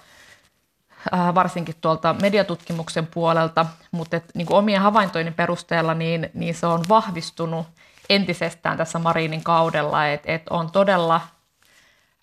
ää, 1.11 1.35
varsinkin 1.35 1.75
tuolta 1.81 2.15
mediatutkimuksen 2.21 3.07
puolelta, 3.07 3.65
mutta 3.91 4.17
et, 4.17 4.25
niin 4.33 4.47
kuin 4.47 4.57
omien 4.57 4.81
havaintojeni 4.81 5.31
perusteella 5.31 5.93
niin, 5.93 6.29
niin 6.33 6.55
se 6.55 6.67
on 6.67 6.83
vahvistunut 6.89 7.67
entisestään 8.09 8.77
tässä 8.77 8.99
Marinin 8.99 9.43
kaudella, 9.43 10.07
että 10.07 10.31
et 10.31 10.49
on 10.49 10.71
todella 10.71 11.21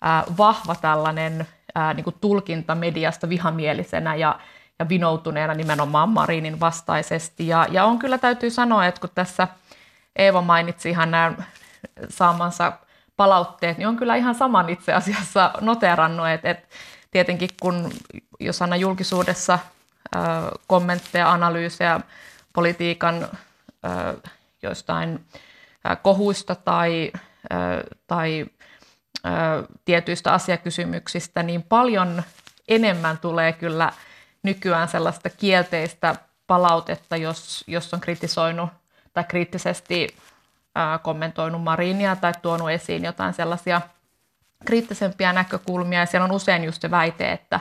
ää, 0.01 0.23
vahva 0.37 0.75
tällainen 0.75 1.47
ää, 1.75 1.93
niin 1.93 2.03
kuin 2.03 2.15
tulkinta 2.21 2.75
mediasta 2.75 3.29
vihamielisenä 3.29 4.15
ja, 4.15 4.39
ja 4.79 4.89
vinoutuneena 4.89 5.53
nimenomaan 5.53 6.09
Marinin 6.09 6.59
vastaisesti. 6.59 7.47
Ja, 7.47 7.67
ja 7.71 7.85
on 7.85 7.99
kyllä 7.99 8.17
täytyy 8.17 8.49
sanoa, 8.49 8.85
että 8.85 9.01
kun 9.01 9.09
tässä 9.15 9.47
Eeva 10.15 10.41
mainitsi 10.41 10.89
ihan 10.89 11.11
nämä 11.11 11.33
saamansa 12.09 12.73
palautteet, 13.17 13.77
niin 13.77 13.87
on 13.87 13.97
kyllä 13.97 14.15
ihan 14.15 14.35
saman 14.35 14.69
itse 14.69 14.93
asiassa 14.93 15.51
noterannut, 15.61 16.27
että, 16.27 16.49
että 16.49 16.67
tietenkin 17.11 17.49
kun 17.61 17.91
jos 18.39 18.61
aina 18.61 18.75
julkisuudessa 18.75 19.59
kommentteja, 20.67 21.31
analyysejä 21.31 21.99
politiikan 22.53 23.27
joistain 24.61 25.25
kohuista 25.95 26.55
tai, 26.55 27.11
tai 28.07 28.45
tietyistä 29.85 30.33
asiakysymyksistä, 30.33 31.43
niin 31.43 31.63
paljon 31.63 32.23
enemmän 32.67 33.17
tulee 33.17 33.53
kyllä 33.53 33.91
nykyään 34.43 34.87
sellaista 34.87 35.29
kielteistä 35.29 36.15
palautetta, 36.47 37.17
jos, 37.17 37.63
jos 37.67 37.93
on 37.93 38.01
kritisoinut 38.01 38.69
tai 39.13 39.23
kriittisesti 39.23 40.17
kommentoinut 41.01 41.63
Marinia 41.63 42.15
tai 42.15 42.33
tuonut 42.41 42.69
esiin 42.69 43.03
jotain 43.03 43.33
sellaisia 43.33 43.81
kriittisempiä 44.65 45.33
näkökulmia. 45.33 45.99
Ja 45.99 46.05
siellä 46.05 46.25
on 46.25 46.31
usein 46.31 46.63
just 46.63 46.81
se 46.81 46.91
väite, 46.91 47.31
että, 47.31 47.59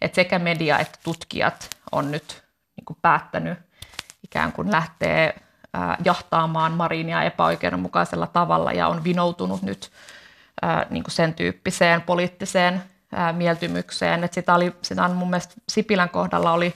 että 0.00 0.14
sekä 0.14 0.38
media 0.38 0.78
että 0.78 0.98
tutkijat 1.04 1.70
on 1.92 2.10
nyt 2.10 2.42
niin 2.76 2.84
kuin 2.84 2.98
päättänyt 3.02 3.58
ikään 4.22 4.52
kuin 4.52 4.72
lähtee 4.72 5.34
ää, 5.34 5.45
jahtaamaan 6.04 6.72
Marinia 6.72 7.22
epäoikeudenmukaisella 7.22 8.26
tavalla 8.26 8.72
ja 8.72 8.88
on 8.88 9.04
vinoutunut 9.04 9.62
nyt 9.62 9.90
niin 10.90 11.02
kuin 11.02 11.12
sen 11.12 11.34
tyyppiseen 11.34 12.02
poliittiseen 12.02 12.82
mieltymykseen. 13.32 14.24
Et 14.24 14.32
sitä, 14.32 14.54
oli, 14.54 14.76
sitä 14.82 15.04
on 15.04 15.16
mun 15.16 15.30
mielestä 15.30 15.54
Sipilän 15.68 16.08
kohdalla 16.08 16.52
oli, 16.52 16.74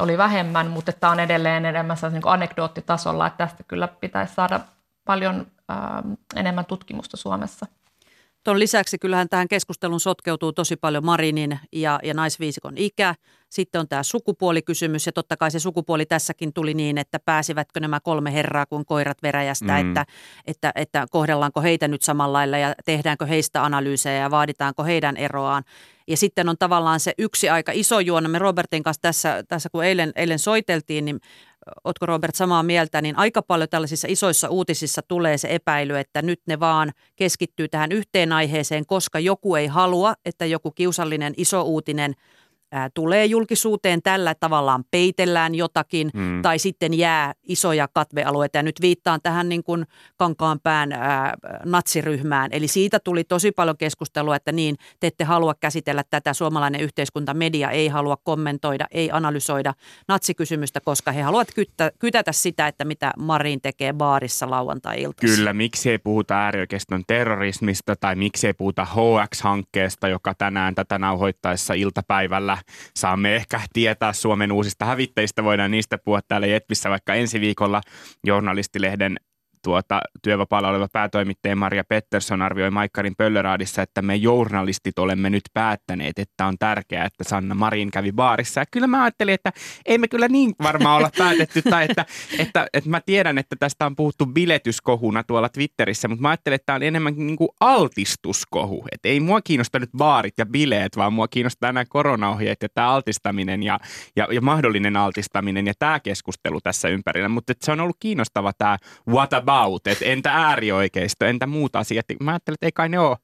oli 0.00 0.18
vähemmän, 0.18 0.66
mutta 0.66 0.92
tämä 0.92 1.10
on 1.10 1.20
edelleen 1.20 1.64
enemmän 1.64 1.96
niin 2.10 2.22
kuin 2.22 2.32
anekdoottitasolla, 2.32 3.26
että 3.26 3.38
tästä 3.46 3.64
kyllä 3.68 3.88
pitäisi 3.88 4.34
saada 4.34 4.60
paljon 5.04 5.46
enemmän 6.36 6.64
tutkimusta 6.64 7.16
Suomessa. 7.16 7.66
Tuon 8.44 8.58
lisäksi 8.58 8.98
kyllähän 8.98 9.28
tähän 9.28 9.48
keskusteluun 9.48 10.00
sotkeutuu 10.00 10.52
tosi 10.52 10.76
paljon 10.76 11.04
Marinin 11.04 11.58
ja, 11.72 12.00
ja 12.02 12.14
naisviisikon 12.14 12.78
ikä. 12.78 13.14
Sitten 13.50 13.80
on 13.80 13.88
tämä 13.88 14.02
sukupuolikysymys 14.02 15.06
ja 15.06 15.12
totta 15.12 15.36
kai 15.36 15.50
se 15.50 15.58
sukupuoli 15.58 16.06
tässäkin 16.06 16.52
tuli 16.52 16.74
niin, 16.74 16.98
että 16.98 17.18
pääsivätkö 17.18 17.80
nämä 17.80 18.00
kolme 18.00 18.32
herraa 18.32 18.66
kuin 18.66 18.86
koirat 18.86 19.22
veräjästä, 19.22 19.82
mm. 19.82 19.88
että, 19.88 20.06
että, 20.46 20.72
että 20.74 21.06
kohdellaanko 21.10 21.62
heitä 21.62 21.88
nyt 21.88 22.02
samalla 22.02 22.32
lailla 22.32 22.58
ja 22.58 22.74
tehdäänkö 22.84 23.26
heistä 23.26 23.64
analyysejä 23.64 24.20
ja 24.20 24.30
vaaditaanko 24.30 24.84
heidän 24.84 25.16
eroaan. 25.16 25.64
Ja 26.06 26.16
sitten 26.16 26.48
on 26.48 26.58
tavallaan 26.58 27.00
se 27.00 27.14
yksi 27.18 27.48
aika 27.48 27.72
iso 27.74 28.00
juona. 28.00 28.28
Me 28.28 28.38
Robertin 28.38 28.82
kanssa 28.82 29.02
tässä, 29.02 29.44
tässä 29.48 29.68
kun 29.72 29.84
eilen, 29.84 30.12
eilen 30.16 30.38
soiteltiin, 30.38 31.04
niin 31.04 31.20
Otko 31.84 32.06
Robert 32.06 32.34
samaa 32.34 32.62
mieltä, 32.62 33.02
niin 33.02 33.18
aika 33.18 33.42
paljon 33.42 33.68
tällaisissa 33.68 34.08
isoissa 34.10 34.48
uutisissa 34.48 35.02
tulee 35.08 35.38
se 35.38 35.48
epäily, 35.50 35.98
että 35.98 36.22
nyt 36.22 36.40
ne 36.46 36.60
vaan 36.60 36.92
keskittyy 37.16 37.68
tähän 37.68 37.92
yhteen 37.92 38.32
aiheeseen, 38.32 38.86
koska 38.86 39.18
joku 39.18 39.54
ei 39.54 39.66
halua, 39.66 40.14
että 40.24 40.46
joku 40.46 40.70
kiusallinen 40.70 41.34
iso 41.36 41.62
uutinen– 41.62 42.14
ää, 42.74 42.90
tulee 42.94 43.26
julkisuuteen 43.26 44.02
tällä 44.02 44.34
tavallaan 44.34 44.84
peitellään 44.90 45.54
jotakin 45.54 46.10
mm. 46.14 46.42
tai 46.42 46.58
sitten 46.58 46.94
jää 46.94 47.32
isoja 47.42 47.88
katvealueita. 47.92 48.58
Ja 48.58 48.62
nyt 48.62 48.80
viittaan 48.80 49.20
tähän 49.22 49.48
niin 49.48 49.64
kuin 49.64 49.86
Kankaanpään 50.16 50.92
ää, 50.92 51.34
natsiryhmään. 51.64 52.50
Eli 52.52 52.68
siitä 52.68 52.98
tuli 53.00 53.24
tosi 53.24 53.52
paljon 53.52 53.76
keskustelua, 53.76 54.36
että 54.36 54.52
niin, 54.52 54.76
te 55.00 55.06
ette 55.06 55.24
halua 55.24 55.54
käsitellä 55.60 56.04
tätä. 56.10 56.32
Suomalainen 56.32 56.80
yhteiskunta, 56.80 57.34
media 57.34 57.70
ei 57.70 57.88
halua 57.88 58.16
kommentoida, 58.24 58.86
ei 58.90 59.10
analysoida 59.12 59.74
natsikysymystä, 60.08 60.80
koska 60.80 61.12
he 61.12 61.22
haluavat 61.22 61.54
kyttä, 61.54 61.92
kytätä 61.98 62.32
sitä, 62.32 62.68
että 62.68 62.84
mitä 62.84 63.12
Marin 63.18 63.60
tekee 63.60 63.92
baarissa 63.92 64.50
lauantai-iltaisin. 64.50 65.36
Kyllä, 65.36 65.52
miksi 65.52 65.90
ei 65.90 65.98
puhuta 65.98 66.34
äärioikeiston 66.34 67.02
terrorismista 67.06 67.96
tai 67.96 68.14
miksi 68.14 68.46
ei 68.46 68.54
puhuta 68.54 68.84
HX-hankkeesta, 68.84 70.08
joka 70.08 70.34
tänään 70.34 70.74
tätä 70.74 70.98
nauhoittaessa 70.98 71.74
iltapäivällä 71.74 72.58
saamme 72.96 73.36
ehkä 73.36 73.60
tietää 73.72 74.12
Suomen 74.12 74.52
uusista 74.52 74.84
hävittäjistä. 74.84 75.44
Voidaan 75.44 75.70
niistä 75.70 75.98
puhua 75.98 76.20
täällä 76.22 76.46
Jetvissä 76.46 76.90
vaikka 76.90 77.14
ensi 77.14 77.40
viikolla 77.40 77.80
journalistilehden 78.24 79.16
tuota, 79.64 80.00
työvapaalla 80.22 80.68
oleva 80.68 80.88
päätoimittaja 80.92 81.56
Maria 81.56 81.84
Pettersson 81.84 82.42
arvioi 82.42 82.70
Maikkarin 82.70 83.16
Pöllöraadissa, 83.16 83.82
että 83.82 84.02
me 84.02 84.16
journalistit 84.16 84.98
olemme 84.98 85.30
nyt 85.30 85.42
päättäneet, 85.54 86.18
että 86.18 86.46
on 86.46 86.58
tärkeää, 86.58 87.04
että 87.04 87.24
Sanna 87.24 87.54
Marin 87.54 87.90
kävi 87.90 88.12
baarissa. 88.12 88.60
Ja 88.60 88.64
kyllä 88.70 88.86
mä 88.86 89.02
ajattelin, 89.02 89.34
että 89.34 89.52
ei 89.86 89.98
me 89.98 90.08
kyllä 90.08 90.28
niin 90.28 90.54
varmaan 90.62 90.96
olla 90.96 91.10
päätetty, 91.18 91.62
tai 91.62 91.86
että, 91.88 92.06
että, 92.38 92.66
että 92.74 92.90
mä 92.90 93.00
tiedän, 93.00 93.38
että 93.38 93.56
tästä 93.60 93.86
on 93.86 93.96
puhuttu 93.96 94.26
biletyskohuna 94.26 95.22
tuolla 95.22 95.48
Twitterissä, 95.48 96.08
mutta 96.08 96.22
mä 96.22 96.28
ajattelin, 96.28 96.54
että 96.54 96.66
tämä 96.66 96.76
on 96.76 96.82
enemmän 96.82 97.14
niin 97.16 97.36
kuin 97.36 97.48
altistuskohu. 97.60 98.84
Että 98.92 99.08
ei 99.08 99.20
mua 99.20 99.40
kiinnosta 99.40 99.78
nyt 99.78 99.90
baarit 99.96 100.34
ja 100.38 100.46
bileet, 100.46 100.96
vaan 100.96 101.12
mua 101.12 101.28
kiinnostaa 101.28 101.72
nämä 101.72 101.84
koronaohjeet 101.88 102.62
ja 102.62 102.68
tämä 102.74 102.88
altistaminen 102.88 103.62
ja, 103.62 103.78
ja, 104.16 104.28
ja 104.32 104.40
mahdollinen 104.40 104.96
altistaminen 104.96 105.66
ja 105.66 105.74
tämä 105.78 106.00
keskustelu 106.00 106.60
tässä 106.60 106.88
ympärillä. 106.88 107.28
Mutta 107.28 107.52
se 107.60 107.72
on 107.72 107.80
ollut 107.80 107.96
kiinnostava 108.00 108.52
tämä 108.52 108.78
what 109.08 109.32
about 109.32 109.53
about, 109.54 109.86
että 109.86 110.04
entä 110.04 110.32
äärioikeisto, 110.32 111.24
entä 111.24 111.46
muut 111.46 111.76
asiat. 111.76 112.06
Mä 112.20 112.30
ajattelin, 112.30 112.54
että 112.54 112.66
ei 112.66 112.72
kai 112.72 112.88
ne 112.88 112.98
ole, 112.98 113.16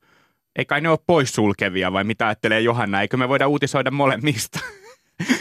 ei 0.56 0.64
kai 0.64 0.80
ne 0.80 0.88
ole 0.88 0.98
poissulkevia 1.06 1.92
vai 1.92 2.04
mitä 2.04 2.26
ajattelee 2.26 2.60
Johanna, 2.60 3.00
eikö 3.00 3.16
me 3.16 3.28
voida 3.28 3.48
uutisoida 3.48 3.90
molemmista? 3.90 4.58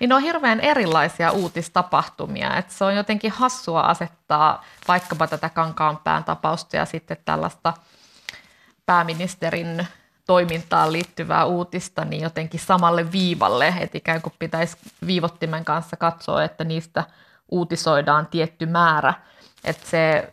Niin 0.00 0.12
on 0.12 0.22
hirveän 0.22 0.60
erilaisia 0.60 1.30
uutistapahtumia, 1.30 2.56
että 2.56 2.74
se 2.74 2.84
on 2.84 2.96
jotenkin 2.96 3.30
hassua 3.30 3.80
asettaa 3.80 4.64
vaikkapa 4.88 5.26
tätä 5.26 5.48
Kankaanpään 5.48 6.24
tapausta 6.24 6.76
ja 6.76 6.84
sitten 6.84 7.16
tällaista 7.24 7.74
pääministerin 8.86 9.86
toimintaan 10.26 10.92
liittyvää 10.92 11.44
uutista 11.44 12.04
niin 12.04 12.22
jotenkin 12.22 12.60
samalle 12.60 13.12
viivalle, 13.12 13.74
että 13.80 13.98
ikään 13.98 14.22
kuin 14.22 14.32
pitäisi 14.38 14.76
viivottimen 15.06 15.64
kanssa 15.64 15.96
katsoa, 15.96 16.44
että 16.44 16.64
niistä 16.64 17.04
uutisoidaan 17.50 18.26
tietty 18.26 18.66
määrä– 18.66 19.14
että 19.64 19.86
se, 19.86 20.32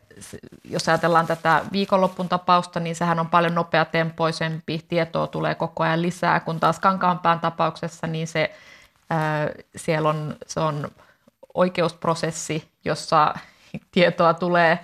jos 0.63 0.89
ajatellaan 0.89 1.27
tätä 1.27 1.61
viikonloppun 1.71 2.29
tapausta, 2.29 2.79
niin 2.79 2.95
sehän 2.95 3.19
on 3.19 3.29
paljon 3.29 3.55
nopeatempoisempi, 3.55 4.85
tietoa 4.87 5.27
tulee 5.27 5.55
koko 5.55 5.83
ajan 5.83 6.01
lisää, 6.01 6.39
kun 6.39 6.59
taas 6.59 6.79
Kankaanpään 6.79 7.39
tapauksessa, 7.39 8.07
niin 8.07 8.27
se, 8.27 8.55
ää, 9.09 9.49
siellä 9.75 10.09
on, 10.09 10.35
se 10.47 10.59
on 10.59 10.91
oikeusprosessi, 11.53 12.71
jossa 12.85 13.35
tietoa 13.91 14.33
tulee 14.33 14.79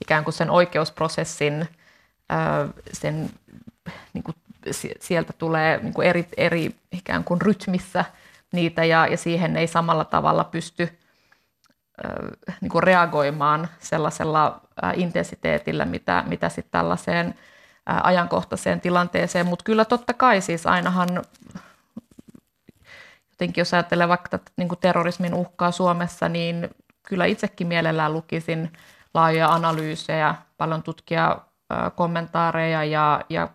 ikään 0.00 0.24
kuin 0.24 0.34
sen 0.34 0.50
oikeusprosessin, 0.50 1.68
ää, 2.28 2.68
sen, 2.92 3.30
niin 4.12 4.24
kuin, 4.24 4.36
sieltä 5.00 5.32
tulee 5.32 5.80
niin 5.82 5.94
kuin 5.94 6.08
eri, 6.08 6.28
eri 6.36 6.74
ikään 6.92 7.24
kuin 7.24 7.40
rytmissä 7.40 8.04
niitä 8.52 8.84
ja, 8.84 9.06
ja 9.06 9.16
siihen 9.16 9.56
ei 9.56 9.66
samalla 9.66 10.04
tavalla 10.04 10.44
pysty 10.44 10.98
niin 12.62 12.70
kuin 12.70 12.82
reagoimaan 12.82 13.68
sellaisella 13.78 14.60
intensiteetillä, 14.94 15.84
mitä, 15.84 16.24
mitä 16.26 16.48
sitten 16.48 16.72
tällaiseen 16.72 17.34
ajankohtaiseen 17.86 18.80
tilanteeseen. 18.80 19.46
Mutta 19.46 19.64
kyllä 19.64 19.84
totta 19.84 20.14
kai 20.14 20.40
siis 20.40 20.66
ainahan, 20.66 21.08
jotenkin 23.30 23.60
jos 23.60 23.74
ajattelee 23.74 24.08
vaikka 24.08 24.38
niin 24.56 24.68
kuin 24.68 24.78
terrorismin 24.78 25.34
uhkaa 25.34 25.70
Suomessa, 25.70 26.28
niin 26.28 26.70
kyllä 27.02 27.24
itsekin 27.24 27.66
mielellään 27.66 28.12
lukisin 28.12 28.72
laajoja 29.14 29.48
analyysejä, 29.48 30.34
paljon 30.58 30.82
tutkia 30.82 31.38
kommentaareja 31.96 32.84
ja, 32.84 33.20
ja 33.28 33.48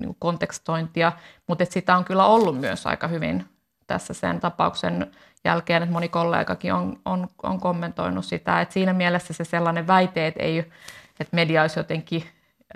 niin 0.00 0.16
kontekstointia, 0.18 1.12
mutta 1.46 1.64
sitä 1.70 1.96
on 1.96 2.04
kyllä 2.04 2.26
ollut 2.26 2.60
myös 2.60 2.86
aika 2.86 3.08
hyvin 3.08 3.53
tässä 3.86 4.14
sen 4.14 4.40
tapauksen 4.40 5.10
jälkeen, 5.44 5.82
että 5.82 5.92
moni 5.92 6.08
kollegakin 6.08 6.74
on, 6.74 7.00
on, 7.04 7.28
on 7.42 7.60
kommentoinut 7.60 8.24
sitä. 8.24 8.60
Että 8.60 8.72
siinä 8.72 8.92
mielessä 8.92 9.32
se 9.32 9.44
sellainen 9.44 9.86
väite, 9.86 10.26
että, 10.26 10.42
ei, 10.42 10.58
että 11.20 11.36
media 11.36 11.62
olisi 11.62 11.80
jotenkin 11.80 12.24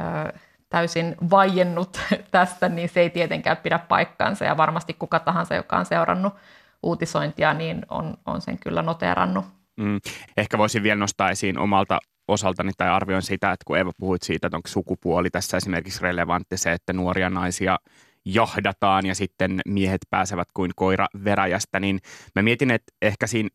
ö, 0.00 0.32
täysin 0.68 1.16
vaiennut 1.30 2.00
tästä, 2.30 2.68
niin 2.68 2.88
se 2.88 3.00
ei 3.00 3.10
tietenkään 3.10 3.56
pidä 3.56 3.78
paikkaansa. 3.78 4.44
Ja 4.44 4.56
varmasti 4.56 4.94
kuka 4.94 5.18
tahansa, 5.18 5.54
joka 5.54 5.76
on 5.78 5.86
seurannut 5.86 6.34
uutisointia, 6.82 7.54
niin 7.54 7.86
on, 7.88 8.16
on 8.26 8.40
sen 8.40 8.58
kyllä 8.58 8.82
noteerannut. 8.82 9.44
Mm. 9.76 10.00
Ehkä 10.36 10.58
voisin 10.58 10.82
vielä 10.82 10.98
nostaa 10.98 11.30
esiin 11.30 11.58
omalta 11.58 11.98
osaltani 12.28 12.70
tai 12.76 12.88
arvioin 12.88 13.22
sitä, 13.22 13.52
että 13.52 13.64
kun 13.66 13.78
Eva 13.78 13.90
puhuit 13.98 14.22
siitä, 14.22 14.46
että 14.46 14.56
onko 14.56 14.68
sukupuoli 14.68 15.30
tässä 15.30 15.56
esimerkiksi 15.56 16.02
relevantti 16.02 16.56
se, 16.56 16.72
että 16.72 16.92
nuoria 16.92 17.30
naisia– 17.30 17.78
jahdataan 18.34 19.06
ja 19.06 19.14
sitten 19.14 19.60
miehet 19.66 20.00
pääsevät 20.10 20.48
kuin 20.54 20.70
koira 20.76 21.06
veräjästä, 21.24 21.80
niin 21.80 21.98
mä 22.34 22.42
mietin, 22.42 22.70
että 22.70 22.92
ehkä 23.02 23.26
siinä 23.26 23.48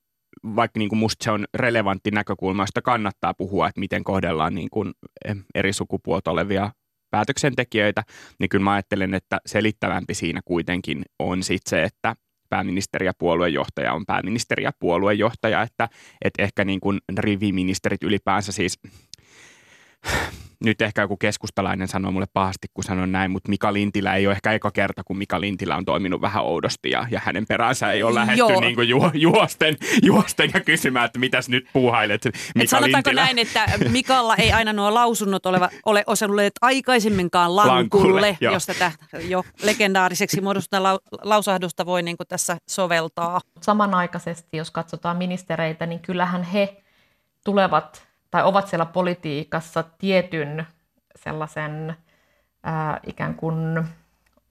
vaikka 0.56 0.80
niin 0.80 0.90
kuin 0.90 1.00
musta 1.00 1.24
se 1.24 1.32
on 1.32 1.46
relevantti 1.54 2.12
näkökulma, 2.12 2.64
josta 2.64 2.82
kannattaa 2.82 3.34
puhua, 3.34 3.68
että 3.68 3.80
miten 3.80 4.04
kohdellaan 4.04 4.56
niin 4.56 4.70
kuin 4.70 4.94
eri 5.56 5.74
sukupuolta 5.74 6.32
olevia 6.32 6.72
päätöksentekijöitä, 7.12 8.04
niin 8.40 8.50
kyllä 8.50 8.64
mä 8.64 8.72
ajattelen, 8.72 9.14
että 9.14 9.40
selittävämpi 9.46 10.14
siinä 10.14 10.42
kuitenkin 10.46 11.06
on 11.20 11.44
sitten 11.44 11.70
se, 11.70 11.84
että 11.84 12.16
pääministeri 12.50 13.06
ja 13.06 13.14
puoluejohtaja 13.18 13.94
on 13.94 14.06
pääministeri 14.06 14.64
ja 14.64 14.72
puoluejohtaja, 14.80 15.62
että, 15.62 15.90
että 16.22 16.44
ehkä 16.44 16.66
niin 16.66 16.80
kuin 16.80 17.00
riviministerit 17.18 18.04
ylipäänsä 18.04 18.52
siis 18.52 18.80
nyt 20.64 20.82
ehkä 20.82 21.02
joku 21.02 21.18
keskustalainen 21.18 21.88
sanoo 21.88 22.12
mulle 22.12 22.26
pahasti, 22.34 22.68
kun 22.74 22.84
sanon 22.84 23.12
näin, 23.12 23.32
mutta 23.32 23.50
Mika 23.50 23.74
Lintilä 23.74 24.16
ei 24.16 24.28
ole 24.28 24.36
ehkä 24.36 24.52
eka 24.52 24.72
kerta, 24.72 25.04
kun 25.04 25.18
Mika 25.18 25.42
Lintilä 25.42 25.76
on 25.76 25.86
toiminut 25.86 26.22
vähän 26.22 26.44
oudosti 26.44 26.90
ja, 26.90 27.08
ja 27.12 27.22
hänen 27.24 27.46
peränsä 27.48 27.92
ei 27.92 28.04
ole 28.04 28.16
lähdetty 28.16 28.54
niin 28.62 28.76
kuin 28.76 28.90
ju, 28.90 29.12
juosten, 29.14 29.78
juosten 30.04 30.50
ja 30.54 30.60
kysymään, 30.60 31.06
että 31.06 31.20
mitäs 31.20 31.50
nyt 31.50 31.68
puuhailet 31.74 32.26
Mika 32.26 32.64
Et 32.64 32.70
sanotaanko 32.70 33.10
Lintilä. 33.10 33.26
näin, 33.26 33.40
että 33.40 33.66
Mikalla 33.90 34.36
ei 34.36 34.52
aina 34.52 34.74
nuo 34.74 34.94
lausunnot 34.94 35.46
oleva, 35.46 35.70
ole 35.86 36.04
osanneet 36.08 36.54
aikaisemminkaan 36.62 37.56
lankulle, 37.56 38.12
lankulle 38.12 38.38
jos 38.54 38.66
tätä 38.66 38.92
jo 39.28 39.44
legendaariseksi 39.64 40.42
muodostunutta 40.42 40.84
lau, 40.84 41.00
lausahdusta 41.22 41.86
voi 41.86 42.04
niin 42.04 42.18
kuin 42.18 42.28
tässä 42.28 42.58
soveltaa. 42.70 43.42
Samanaikaisesti, 43.62 44.58
jos 44.58 44.72
katsotaan 44.72 45.18
ministereitä, 45.18 45.86
niin 45.86 46.00
kyllähän 46.00 46.44
he 46.44 46.84
tulevat 47.46 48.13
tai 48.34 48.44
ovat 48.44 48.68
siellä 48.68 48.86
politiikassa 48.86 49.84
tietyn 49.98 50.68
sellaisen 51.16 51.96
ää, 52.64 53.00
ikään 53.08 53.36
kuin 53.36 53.88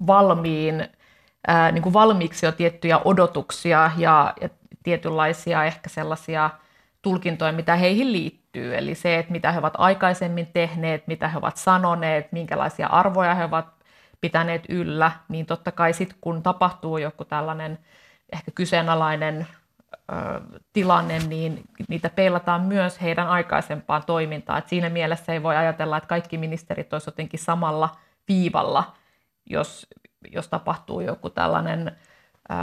valmiin 0.07 0.89
ää, 1.47 1.73
niin 1.73 1.83
kuin 1.83 1.93
valmiiksi 1.93 2.47
jo 2.47 2.53
tiettyjä 2.53 3.01
odotuksia 3.05 3.91
ja, 3.97 4.35
ja 4.41 4.49
tietynlaisia 4.83 5.65
ehkä 5.65 5.89
sellaisia 5.89 6.51
tulkintoja, 7.03 7.53
mitä 7.53 7.77
heihin 7.77 8.13
liittyy. 8.13 8.77
Eli 8.77 8.95
se, 8.95 9.19
että 9.19 9.33
mitä 9.33 9.53
he 9.53 9.59
ovat 9.59 9.75
aikaisemmin 9.79 10.47
tehneet, 10.47 11.07
mitä 11.07 11.29
he 11.29 11.39
ovat 11.39 11.57
sanoneet, 11.57 12.33
minkälaisia 12.33 12.87
arvoja 12.87 13.35
he 13.35 13.45
ovat 13.45 13.67
pitäneet 14.21 14.65
yllä, 14.69 15.13
niin 15.29 15.47
totta 15.47 15.73
kai 15.73 15.93
sitten 15.93 16.19
kun 16.21 16.43
tapahtuu 16.43 16.99
joku 16.99 17.25
tällainen 17.25 17.79
ehkä 18.33 18.51
kyseenalainen 18.55 19.47
tilanne, 20.73 21.19
niin 21.19 21.63
niitä 21.89 22.11
peilataan 22.11 22.63
myös 22.63 23.03
heidän 23.03 23.29
aikaisempaan 23.29 24.03
toimintaan. 24.07 24.59
Et 24.59 24.69
siinä 24.69 24.89
mielessä 24.89 25.33
ei 25.33 25.43
voi 25.43 25.57
ajatella, 25.57 25.97
että 25.97 26.09
kaikki 26.09 26.39
ministerit 26.39 26.93
olisivat 26.93 27.13
jotenkin 27.13 27.41
samalla 27.41 27.97
viivalla, 28.29 28.93
jos, 29.47 29.87
jos 30.31 30.49
tapahtuu 30.49 31.01
joku 31.01 31.31
tällainen 31.31 31.97
ö, 32.51 32.55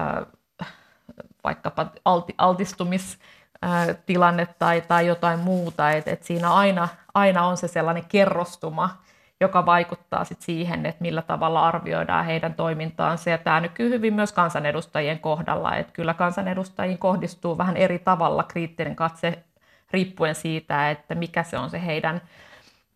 vaikkapa 1.43 1.91
alti, 2.05 2.35
altistumistilanne 2.37 4.47
tai, 4.59 4.81
tai 4.81 5.07
jotain 5.07 5.39
muuta. 5.39 5.91
Et, 5.91 6.07
et 6.07 6.23
siinä 6.23 6.53
aina, 6.53 6.87
aina 7.13 7.45
on 7.45 7.57
se 7.57 7.67
sellainen 7.67 8.05
kerrostuma, 8.05 9.01
joka 9.41 9.65
vaikuttaa 9.65 10.25
sit 10.25 10.41
siihen, 10.41 10.85
että 10.85 11.01
millä 11.01 11.21
tavalla 11.21 11.67
arvioidaan 11.67 12.25
heidän 12.25 12.53
toimintaansa. 12.53 13.29
Ja 13.29 13.37
tämä 13.37 13.59
nykyy 13.59 13.89
hyvin 13.89 14.13
myös 14.13 14.31
kansanedustajien 14.31 15.19
kohdalla, 15.19 15.75
että 15.75 15.93
kyllä 15.93 16.13
kansanedustajiin 16.13 16.97
kohdistuu 16.97 17.57
vähän 17.57 17.77
eri 17.77 17.99
tavalla 17.99 18.43
kriittinen 18.43 18.95
katse 18.95 19.43
riippuen 19.91 20.35
siitä, 20.35 20.91
että 20.91 21.15
mikä 21.15 21.43
se 21.43 21.57
on 21.57 21.69
se 21.69 21.85
heidän, 21.85 22.21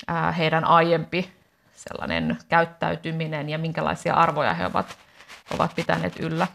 ää, 0.08 0.32
heidän 0.32 0.66
aiempi 0.66 1.30
sellainen 1.74 2.38
käyttäytyminen 2.50 3.50
ja 3.50 3.58
minkälaisia 3.58 4.14
arvoja 4.14 4.54
he 4.54 4.66
ovat, 4.66 4.98
ovat 5.54 5.76
pitäneet 5.76 6.20
yllä. 6.20 6.48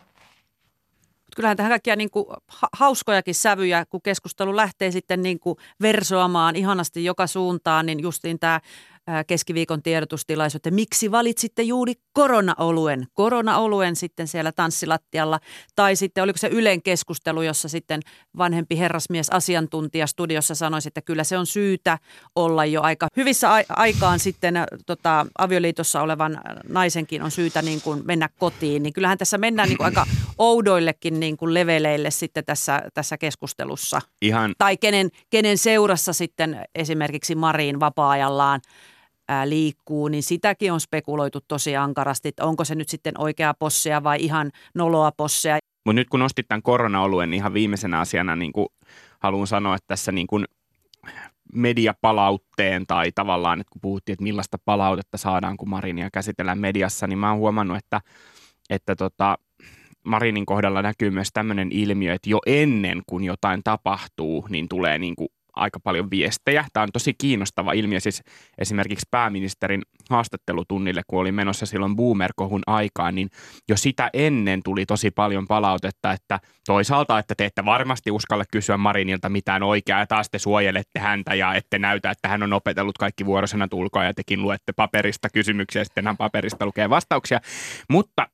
Kyllähän 1.37 1.57
tähän 1.57 1.71
kaikkia 1.71 1.97
niin 1.97 2.11
kuin 2.11 2.27
hauskojakin 2.73 3.35
sävyjä, 3.35 3.85
kun 3.87 4.03
keskustelu 4.03 4.57
lähtee 4.57 4.91
sitten 4.91 5.23
niin 5.23 5.41
kuin 5.41 5.57
versoamaan 5.83 6.57
ihanasti 6.57 7.05
joka 7.05 7.27
suuntaan, 7.27 7.87
niin 7.87 8.01
justiin 8.01 8.39
tämä 8.39 8.61
keskiviikon 9.27 9.83
tiedotustilaisuus, 9.83 10.57
että 10.57 10.71
miksi 10.71 11.11
valitsitte 11.11 11.63
juuri 11.63 11.93
koronaoluen, 12.13 13.07
koronaoluen 13.15 13.97
sitten 13.97 14.29
siellä 14.29 14.53
tanssilattialla, 14.53 15.41
tai 15.77 15.97
sitten 15.97 16.25
oliko 16.25 16.39
se 16.39 16.49
Ylen 16.49 16.83
keskustelu, 16.83 17.43
jossa 17.43 17.69
sitten 17.69 18.01
vanhempi 18.39 18.79
herrasmies 18.79 19.31
asiantuntija 19.31 20.07
studiossa 20.07 20.55
sanoi, 20.55 20.81
että 20.87 21.03
kyllä 21.03 21.25
se 21.25 21.39
on 21.39 21.47
syytä 21.47 21.99
olla 22.37 22.65
jo 22.65 22.83
aika 22.83 23.09
hyvissä 23.17 23.49
aikaan 23.69 24.19
sitten 24.19 24.55
tota, 24.87 25.27
avioliitossa 25.39 26.03
olevan 26.03 26.41
naisenkin 26.69 27.23
on 27.23 27.31
syytä 27.31 27.63
niin 27.63 27.81
kuin 27.81 28.03
mennä 28.05 28.29
kotiin, 28.39 28.83
niin 28.83 28.93
kyllähän 28.93 29.19
tässä 29.19 29.39
mennään 29.39 29.69
niin 29.69 29.77
kuin 29.77 29.85
aika 29.85 30.07
oudoillekin 30.39 31.21
niin 31.21 31.37
kuin 31.37 31.55
leveleille 31.55 32.11
sitten 32.11 32.45
tässä, 32.45 32.83
tässä 32.95 33.19
keskustelussa. 33.19 34.01
Ihan. 34.23 34.55
Tai 34.59 34.77
kenen, 34.77 35.11
kenen 35.31 35.59
seurassa 35.59 36.13
sitten 36.13 36.65
esimerkiksi 36.75 37.35
Mariin 37.35 37.81
vapaa-ajallaan 37.81 38.61
ää, 39.29 39.49
liikkuu, 39.49 40.09
niin 40.09 40.23
sitäkin 40.23 40.73
on 40.73 40.81
spekuloitu 40.81 41.41
tosi 41.49 41.77
ankarasti, 41.77 42.29
että 42.29 42.45
onko 42.45 42.65
se 42.65 42.75
nyt 42.75 42.89
sitten 42.89 43.21
oikea 43.21 43.55
posseja 43.55 44.05
vai 44.05 44.19
ihan 44.21 44.51
noloa 44.75 45.13
posseja. 45.17 45.59
Mutta 45.85 46.01
nyt 46.01 46.09
kun 46.09 46.21
nostit 46.21 46.49
tämän 46.49 46.63
korona-oluen, 46.63 47.31
niin 47.31 47.39
ihan 47.39 47.55
viimeisenä 47.55 48.01
asiana 48.01 48.37
niin 48.37 48.53
kuin 48.53 48.69
haluan 49.19 49.47
sanoa, 49.47 49.75
että 49.75 49.87
tässä 49.89 50.13
niin 50.13 50.27
kuin 50.27 50.45
mediapalautteen 51.53 52.87
tai 52.87 53.13
tavallaan, 53.15 53.61
että 53.61 53.71
kun 53.73 53.81
puhuttiin, 53.81 54.15
että 54.15 54.23
millaista 54.23 54.59
palautetta 54.65 55.19
saadaan, 55.19 55.57
kun 55.57 55.69
Marinia 55.69 56.11
käsitellään 56.11 56.59
mediassa, 56.59 57.07
niin 57.07 57.19
mä 57.19 57.31
oon 57.31 57.39
huomannut, 57.39 57.77
että, 57.77 58.01
että 58.71 58.97
tota, 58.97 59.39
Marinin 60.05 60.47
kohdalla 60.47 60.83
näkyy 60.83 61.11
myös 61.11 61.29
tämmöinen 61.33 61.69
ilmiö, 61.73 62.15
että 62.15 62.31
jo 62.31 62.39
ennen 62.47 63.03
kuin 63.07 63.25
jotain 63.25 63.61
tapahtuu, 63.65 64.47
niin 64.49 64.69
tulee 64.69 64.99
niin 64.99 65.17
kuin 65.17 65.29
aika 65.59 65.81
paljon 65.81 66.11
viestejä. 66.11 66.65
Tämä 66.73 66.83
on 66.83 66.93
tosi 66.93 67.15
kiinnostava 67.19 67.73
ilmiö. 67.73 68.01
Siis 68.01 68.23
esimerkiksi 68.59 69.07
pääministerin 69.11 69.83
haastattelutunnille, 70.11 71.03
kun 71.07 71.21
oli 71.21 71.33
menossa 71.33 71.67
silloin 71.67 71.97
boomer-kohun 71.97 72.63
aikaan, 72.67 73.15
niin 73.15 73.31
jo 73.69 73.77
sitä 73.77 74.11
ennen 74.13 74.63
tuli 74.63 74.87
tosi 74.87 75.11
paljon 75.11 75.47
palautetta, 75.47 76.13
että 76.13 76.41
toisaalta, 76.67 77.19
että 77.19 77.35
te 77.35 77.45
ette 77.45 77.65
varmasti 77.65 78.11
uskalla 78.11 78.45
kysyä 78.53 78.77
Marinilta 78.77 79.29
mitään 79.29 79.63
oikeaa, 79.63 80.01
ja 80.01 80.07
taas 80.07 80.31
te 80.31 80.39
suojelette 80.39 80.99
häntä 80.99 81.35
ja 81.35 81.55
ette 81.55 81.79
näytä, 81.79 82.11
että 82.11 82.29
hän 82.29 82.43
on 82.43 82.53
opetellut 82.53 82.99
kaikki 82.99 83.27
vuorosena 83.27 83.69
tulkoa 83.69 84.05
ja 84.05 84.15
tekin 84.15 84.43
luette 84.43 84.73
paperista 84.73 85.29
kysymyksiä, 85.33 85.81
ja 85.81 85.85
sitten 85.85 86.07
hän 86.07 86.17
paperista 86.17 86.67
lukee 86.67 86.91
vastauksia. 86.91 87.41
Mutta 87.91 88.29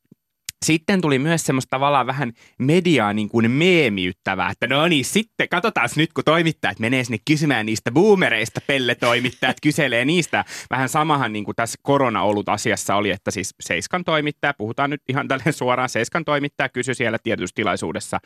sitten 0.65 1.01
tuli 1.01 1.19
myös 1.19 1.45
semmoista 1.47 1.71
tavallaan 1.71 2.07
vähän 2.07 2.33
mediaa 2.59 3.13
niin 3.13 3.29
kuin 3.29 3.51
meemiyttävää, 3.51 4.51
että 4.51 4.67
no 4.67 4.89
niin, 4.89 5.05
sitten 5.05 5.49
katsotaan 5.49 5.89
nyt, 5.97 6.13
kun 6.13 6.25
toimittajat 6.25 6.79
menee 6.79 7.05
sinne 7.05 7.19
kysymään 7.25 7.67
niistä 7.67 7.91
boomereista, 7.91 8.61
pelle-toimittajat 8.67 9.57
kyselee 9.63 10.05
niistä. 10.05 10.45
Vähän 10.71 10.89
samahan 10.89 11.33
niin 11.33 11.45
kuin 11.45 11.57
tässä 11.57 11.79
korona 11.83 12.23
ollut 12.23 12.49
asiassa 12.49 12.97
oli, 12.97 13.11
että 13.11 13.31
siis 13.31 13.55
Seiskan 13.61 14.05
toimittaja, 14.05 14.55
puhutaan 14.55 14.91
nyt 14.91 15.03
ihan 15.09 15.29
tälle 15.29 15.53
suoraan, 15.53 15.89
Seiskan 15.89 16.25
toimittaja 16.25 16.69
kysyi 16.69 16.95
siellä 16.95 17.19
tiedotustilaisuudessa 17.23 18.21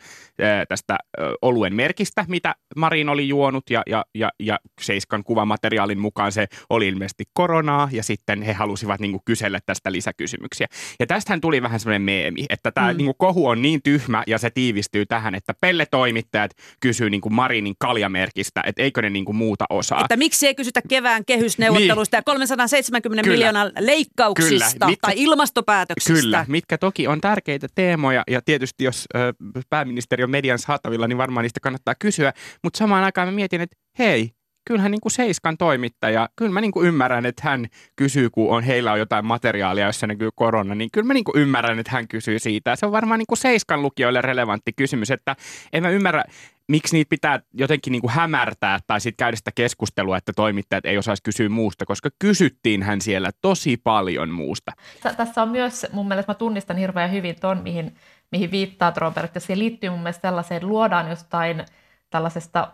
tästä 0.69 0.97
oluen 1.41 1.75
merkistä, 1.75 2.25
mitä 2.27 2.55
Marin 2.75 3.09
oli 3.09 3.27
juonut 3.27 3.69
ja, 3.69 3.83
ja, 3.89 4.05
ja, 4.15 4.31
ja 4.39 4.59
Seiskan 4.81 5.23
kuvamateriaalin 5.23 5.99
mukaan 5.99 6.31
se 6.31 6.47
oli 6.69 6.87
ilmeisesti 6.87 7.23
koronaa 7.33 7.89
ja 7.91 8.03
sitten 8.03 8.41
he 8.41 8.53
halusivat 8.53 8.99
niin 8.99 9.11
kuin 9.11 9.21
kysellä 9.25 9.59
tästä 9.65 9.91
lisäkysymyksiä. 9.91 10.67
Ja 10.99 11.07
tästähän 11.07 11.41
tuli 11.41 11.61
vähän 11.61 11.79
semmoinen 11.79 12.01
meemi 12.01 12.28
meemi, 12.31 12.45
että 12.49 12.71
tämä 12.71 12.93
mm. 12.93 12.97
niin 12.97 13.13
kohu 13.17 13.47
on 13.47 13.61
niin 13.61 13.81
tyhmä 13.83 14.23
ja 14.27 14.37
se 14.37 14.49
tiivistyy 14.49 15.05
tähän, 15.05 15.35
että 15.35 15.53
Pelle-toimittajat 15.61 16.51
kysyy 16.79 17.09
niin 17.09 17.21
kuin 17.21 17.33
Marinin 17.33 17.75
kaljamerkistä, 17.79 18.61
että 18.65 18.81
eikö 18.81 19.01
ne 19.01 19.09
niin 19.09 19.25
kuin 19.25 19.35
muuta 19.35 19.65
osaa. 19.69 20.01
Että 20.01 20.17
miksi 20.17 20.47
ei 20.47 20.55
kysytä 20.55 20.81
kevään 20.89 21.25
kehysneuvottelusta 21.25 22.17
niin. 22.17 22.19
ja 22.19 22.23
370 22.23 23.23
Kyllä. 23.23 23.35
miljoonan 23.35 23.71
leikkauksista 23.79 24.85
Kyllä. 24.85 24.97
tai 25.01 25.13
ilmastopäätöksistä. 25.15 26.21
Kyllä, 26.21 26.45
mitkä 26.47 26.77
toki 26.77 27.07
on 27.07 27.21
tärkeitä 27.21 27.67
teemoja 27.75 28.23
ja 28.27 28.41
tietysti 28.41 28.83
jos 28.83 29.05
ö, 29.15 29.33
pääministeri 29.69 30.23
on 30.23 30.31
median 30.31 30.59
saatavilla, 30.59 31.07
niin 31.07 31.17
varmaan 31.17 31.43
niistä 31.43 31.59
kannattaa 31.59 31.95
kysyä, 31.99 32.33
mutta 32.63 32.77
samaan 32.77 33.03
aikaan 33.03 33.27
mä 33.27 33.31
mietin, 33.31 33.61
että 33.61 33.77
hei, 33.99 34.31
kyllähän 34.69 34.91
niin 34.91 35.01
kuin 35.01 35.11
Seiskan 35.11 35.57
toimittaja, 35.57 36.29
kyllä 36.35 36.51
mä 36.51 36.61
niin 36.61 36.71
kuin 36.71 36.87
ymmärrän, 36.87 37.25
että 37.25 37.41
hän 37.45 37.67
kysyy, 37.95 38.29
kun 38.29 38.49
on, 38.49 38.63
heillä 38.63 38.91
on 38.91 38.99
jotain 38.99 39.25
materiaalia, 39.25 39.85
jossa 39.85 40.07
näkyy 40.07 40.29
korona, 40.35 40.75
niin 40.75 40.89
kyllä 40.93 41.07
mä 41.07 41.13
niin 41.13 41.23
kuin 41.23 41.41
ymmärrän, 41.41 41.79
että 41.79 41.91
hän 41.91 42.07
kysyy 42.07 42.39
siitä. 42.39 42.75
Se 42.75 42.85
on 42.85 42.91
varmaan 42.91 43.17
niin 43.19 43.27
kuin 43.27 43.37
Seiskan 43.37 43.81
lukijoille 43.81 44.21
relevantti 44.21 44.73
kysymys, 44.73 45.11
että 45.11 45.35
en 45.73 45.83
mä 45.83 45.89
ymmärrä, 45.89 46.23
miksi 46.67 46.95
niitä 46.95 47.09
pitää 47.09 47.39
jotenkin 47.53 47.91
niin 47.91 48.01
kuin 48.01 48.11
hämärtää 48.11 48.79
tai 48.87 49.01
sitten 49.01 49.23
käydä 49.23 49.37
sitä 49.37 49.51
keskustelua, 49.55 50.17
että 50.17 50.33
toimittajat 50.35 50.85
ei 50.85 50.97
osaisi 50.97 51.23
kysyä 51.23 51.49
muusta, 51.49 51.85
koska 51.85 52.09
kysyttiin 52.19 52.83
hän 52.83 53.01
siellä 53.01 53.31
tosi 53.41 53.77
paljon 53.77 54.29
muusta. 54.29 54.71
Tässä 55.17 55.41
on 55.41 55.49
myös, 55.49 55.87
mun 55.93 56.07
mielestä 56.07 56.29
mä 56.29 56.35
tunnistan 56.35 56.77
hirveän 56.77 57.11
hyvin 57.11 57.35
ton, 57.39 57.57
mihin, 57.63 57.95
mihin 58.31 58.51
viittaat 58.51 58.97
Robert, 58.97 59.35
ja 59.35 59.41
se 59.41 59.57
liittyy 59.57 59.89
mun 59.89 59.99
mielestä 59.99 60.27
sellaiseen, 60.27 60.67
luodaan 60.67 61.09
jostain 61.09 61.65
tällaisesta 62.09 62.71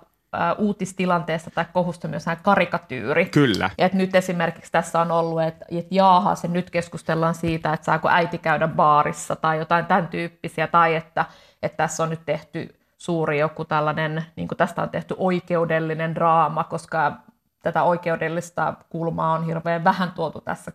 uutistilanteesta 0.57 1.51
tai 1.51 1.65
kohusta 1.73 2.07
myös 2.07 2.25
karikatyyri. 2.41 3.25
Kyllä. 3.25 3.69
Ja 3.77 3.85
että 3.85 3.97
nyt 3.97 4.15
esimerkiksi 4.15 4.71
tässä 4.71 5.01
on 5.01 5.11
ollut, 5.11 5.41
että, 5.41 5.65
että 5.71 5.95
jaaha, 5.95 6.35
se 6.35 6.47
nyt 6.47 6.69
keskustellaan 6.69 7.35
siitä, 7.35 7.73
että 7.73 7.85
saako 7.85 8.09
äiti 8.09 8.37
käydä 8.37 8.67
baarissa 8.67 9.35
tai 9.35 9.57
jotain 9.57 9.85
tämän 9.85 10.07
tyyppisiä, 10.07 10.67
tai 10.67 10.95
että, 10.95 11.25
että 11.63 11.77
tässä 11.77 12.03
on 12.03 12.09
nyt 12.09 12.25
tehty 12.25 12.75
suuri 12.97 13.39
joku 13.39 13.65
tällainen, 13.65 14.25
niin 14.35 14.47
kuin 14.47 14.57
tästä 14.57 14.81
on 14.81 14.89
tehty 14.89 15.15
oikeudellinen 15.17 16.15
draama, 16.15 16.63
koska 16.63 17.13
tätä 17.61 17.83
oikeudellista 17.83 18.73
kulmaa 18.89 19.33
on 19.33 19.45
hirveän 19.45 19.83
vähän 19.83 20.11
tuotu 20.11 20.41
tässä, 20.41 20.71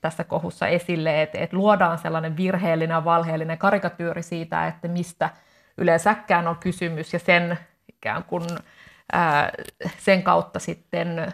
tässä 0.00 0.24
kohussa 0.24 0.66
esille, 0.66 1.22
että, 1.22 1.38
että 1.38 1.56
luodaan 1.56 1.98
sellainen 1.98 2.36
virheellinen 2.36 2.94
ja 2.94 3.04
valheellinen 3.04 3.58
karikatyyri 3.58 4.22
siitä, 4.22 4.66
että 4.66 4.88
mistä 4.88 5.30
yleensäkään 5.78 6.48
on 6.48 6.56
kysymys, 6.56 7.12
ja 7.12 7.18
sen 7.18 7.58
ikään 7.88 8.24
kuin 8.24 8.42
sen 9.98 10.22
kautta 10.22 10.58
sitten 10.58 11.32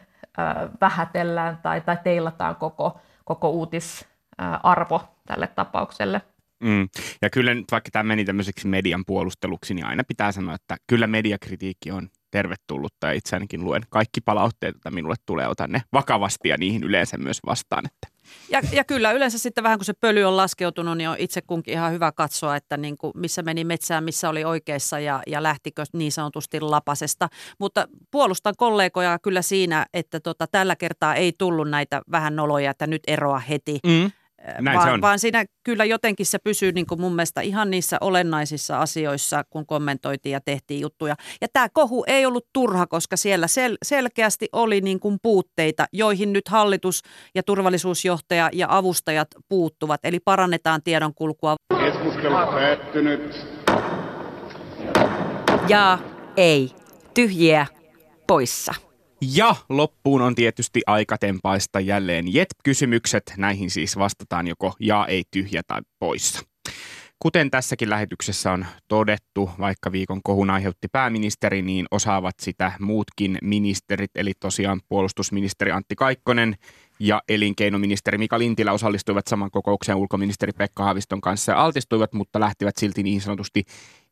vähätellään 0.80 1.58
tai, 1.62 1.80
tai 1.80 1.96
teilataan 2.04 2.56
koko, 2.56 3.00
koko 3.24 3.50
uutisarvo 3.50 5.00
tälle 5.26 5.46
tapaukselle. 5.46 6.20
Mm. 6.64 6.88
Ja 7.22 7.30
kyllä 7.30 7.54
nyt 7.54 7.64
vaikka 7.72 7.90
tämä 7.90 8.02
meni 8.02 8.24
tämmöiseksi 8.24 8.68
median 8.68 9.04
puolusteluksi, 9.06 9.74
niin 9.74 9.87
aina 9.87 10.04
pitää 10.08 10.32
sanoa, 10.32 10.54
että 10.54 10.76
kyllä 10.87 11.06
mediakritiikki 11.06 11.90
on 11.90 12.08
tervetullutta 12.30 13.06
ja 13.06 13.12
itse 13.12 13.37
ainakin 13.37 13.64
luen 13.64 13.82
kaikki 13.88 14.20
palautteet, 14.20 14.76
että 14.76 14.90
minulle 14.90 15.14
tulee, 15.26 15.48
otan 15.48 15.72
ne 15.72 15.82
vakavasti 15.92 16.48
ja 16.48 16.56
niihin 16.58 16.84
yleensä 16.84 17.16
myös 17.16 17.40
vastaan. 17.46 17.87
Että 17.87 18.13
ja, 18.48 18.60
ja 18.72 18.84
kyllä 18.84 19.12
yleensä 19.12 19.38
sitten 19.38 19.64
vähän 19.64 19.78
kun 19.78 19.84
se 19.84 19.92
pöly 19.92 20.24
on 20.24 20.37
laskeutunut, 20.37 20.98
niin 20.98 21.08
on 21.08 21.16
itse 21.18 21.42
kunkin 21.42 21.74
ihan 21.74 21.92
hyvä 21.92 22.12
katsoa, 22.12 22.56
että 22.56 22.76
niin 22.76 22.98
kuin 22.98 23.12
missä 23.16 23.42
meni 23.42 23.64
metsään, 23.64 24.04
missä 24.04 24.28
oli 24.28 24.44
oikeassa 24.44 25.00
ja, 25.00 25.22
ja 25.26 25.42
lähtikö 25.42 25.84
niin 25.92 26.12
sanotusti 26.12 26.60
lapasesta. 26.60 27.28
Mutta 27.58 27.88
puolustan 28.10 28.54
kollegoja 28.56 29.18
kyllä 29.18 29.42
siinä, 29.42 29.87
että 29.94 30.20
tota, 30.20 30.46
tällä 30.46 30.76
kertaa 30.76 31.14
ei 31.14 31.32
tullut 31.38 31.70
näitä 31.70 32.02
vähän 32.10 32.37
noloja, 32.37 32.70
että 32.70 32.87
nyt 32.87 33.02
eroa 33.06 33.38
heti. 33.38 33.78
Mm 33.87 34.10
Näin 34.61 34.76
vaan, 34.76 34.88
se 34.88 34.92
on. 34.92 35.00
vaan 35.00 35.18
siinä 35.18 35.44
kyllä 35.64 35.85
jotenkin 35.85 36.26
se 36.26 36.38
pysyy 36.38 36.72
niin 36.72 36.87
kuin 36.87 37.00
mun 37.00 37.14
mielestä 37.14 37.40
ihan 37.40 37.70
niissä 37.70 37.98
olennaisissa 38.00 38.80
asioissa, 38.80 39.44
kun 39.50 39.66
kommentoitiin 39.66 40.33
ja 40.33 40.40
tehtiin 40.40 40.80
juttuja. 40.80 41.14
Ja 41.40 41.48
tämä 41.52 41.68
kohu 41.72 42.04
ei 42.07 42.26
ollut 42.26 42.46
turha, 42.52 42.87
koska 42.87 43.16
siellä 43.16 43.46
sel- 43.46 43.78
selkeästi 43.85 44.48
oli 44.52 44.80
niin 44.80 45.00
kuin 45.00 45.18
puutteita, 45.22 45.87
joihin 45.92 46.33
nyt 46.33 46.48
hallitus 46.48 47.02
ja 47.35 47.42
turvallisuusjohtaja 47.42 48.50
ja 48.52 48.66
avustajat 48.70 49.28
puuttuvat. 49.48 50.00
Eli 50.04 50.20
parannetaan 50.20 50.83
tiedonkulkua. 50.83 51.57
Keskustelu 51.78 52.35
päättynyt. 52.35 53.46
Ja 55.68 55.98
ei. 56.37 56.72
Tyhjiä 57.14 57.66
poissa. 58.26 58.74
Ja 59.32 59.56
loppuun 59.68 60.22
on 60.22 60.34
tietysti 60.34 60.82
aika 60.87 61.18
tempaista 61.18 61.80
jälleen 61.80 62.34
jet-kysymykset. 62.34 63.34
Näihin 63.37 63.70
siis 63.70 63.98
vastataan 63.98 64.46
joko 64.46 64.74
ja, 64.80 65.06
ei, 65.06 65.24
tyhjä 65.30 65.62
tai 65.66 65.80
poissa. 65.98 66.42
Kuten 67.18 67.50
tässäkin 67.50 67.90
lähetyksessä 67.90 68.52
on 68.52 68.66
todettu, 68.88 69.50
vaikka 69.58 69.92
viikon 69.92 70.20
kohun 70.22 70.50
aiheutti 70.50 70.88
pääministeri, 70.92 71.62
niin 71.62 71.87
osaavat 71.90 72.34
sitä 72.40 72.72
muutkin 72.80 73.38
ministerit, 73.42 74.10
eli 74.14 74.32
tosiaan 74.40 74.80
puolustusministeri 74.88 75.70
Antti 75.70 75.96
Kaikkonen 75.96 76.54
ja 77.00 77.22
elinkeinoministeri 77.28 78.18
Mika 78.18 78.38
Lintilä 78.38 78.72
osallistuivat 78.72 79.26
saman 79.26 79.50
kokoukseen 79.50 79.98
ulkoministeri 79.98 80.52
Pekka 80.52 80.85
Haaviston 80.85 81.20
kanssa 81.20 81.52
ja 81.52 81.59
altistuivat, 81.59 82.12
mutta 82.12 82.40
lähtivät 82.40 82.76
silti 82.76 83.02
niin 83.02 83.20
sanotusti 83.20 83.64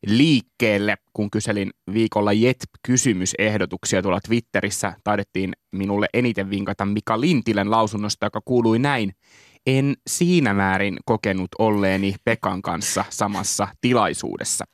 liikkeelle. 0.07 0.95
Kun 1.13 1.31
kyselin 1.31 1.71
viikolla 1.93 2.33
JET-kysymysehdotuksia 2.33 4.01
tuolla 4.01 4.19
Twitterissä, 4.27 4.93
taidettiin 5.03 5.53
minulle 5.71 6.07
eniten 6.13 6.49
vinkata 6.49 6.85
Mika 6.85 7.21
Lintilän 7.21 7.71
lausunnosta, 7.71 8.25
joka 8.25 8.41
kuului 8.45 8.79
näin. 8.79 9.15
En 9.67 9.95
siinä 10.07 10.53
määrin 10.53 10.97
kokenut 11.05 11.49
olleeni 11.59 12.15
Pekan 12.25 12.61
kanssa 12.61 13.05
samassa 13.09 13.67
tilaisuudessa. 13.81 14.65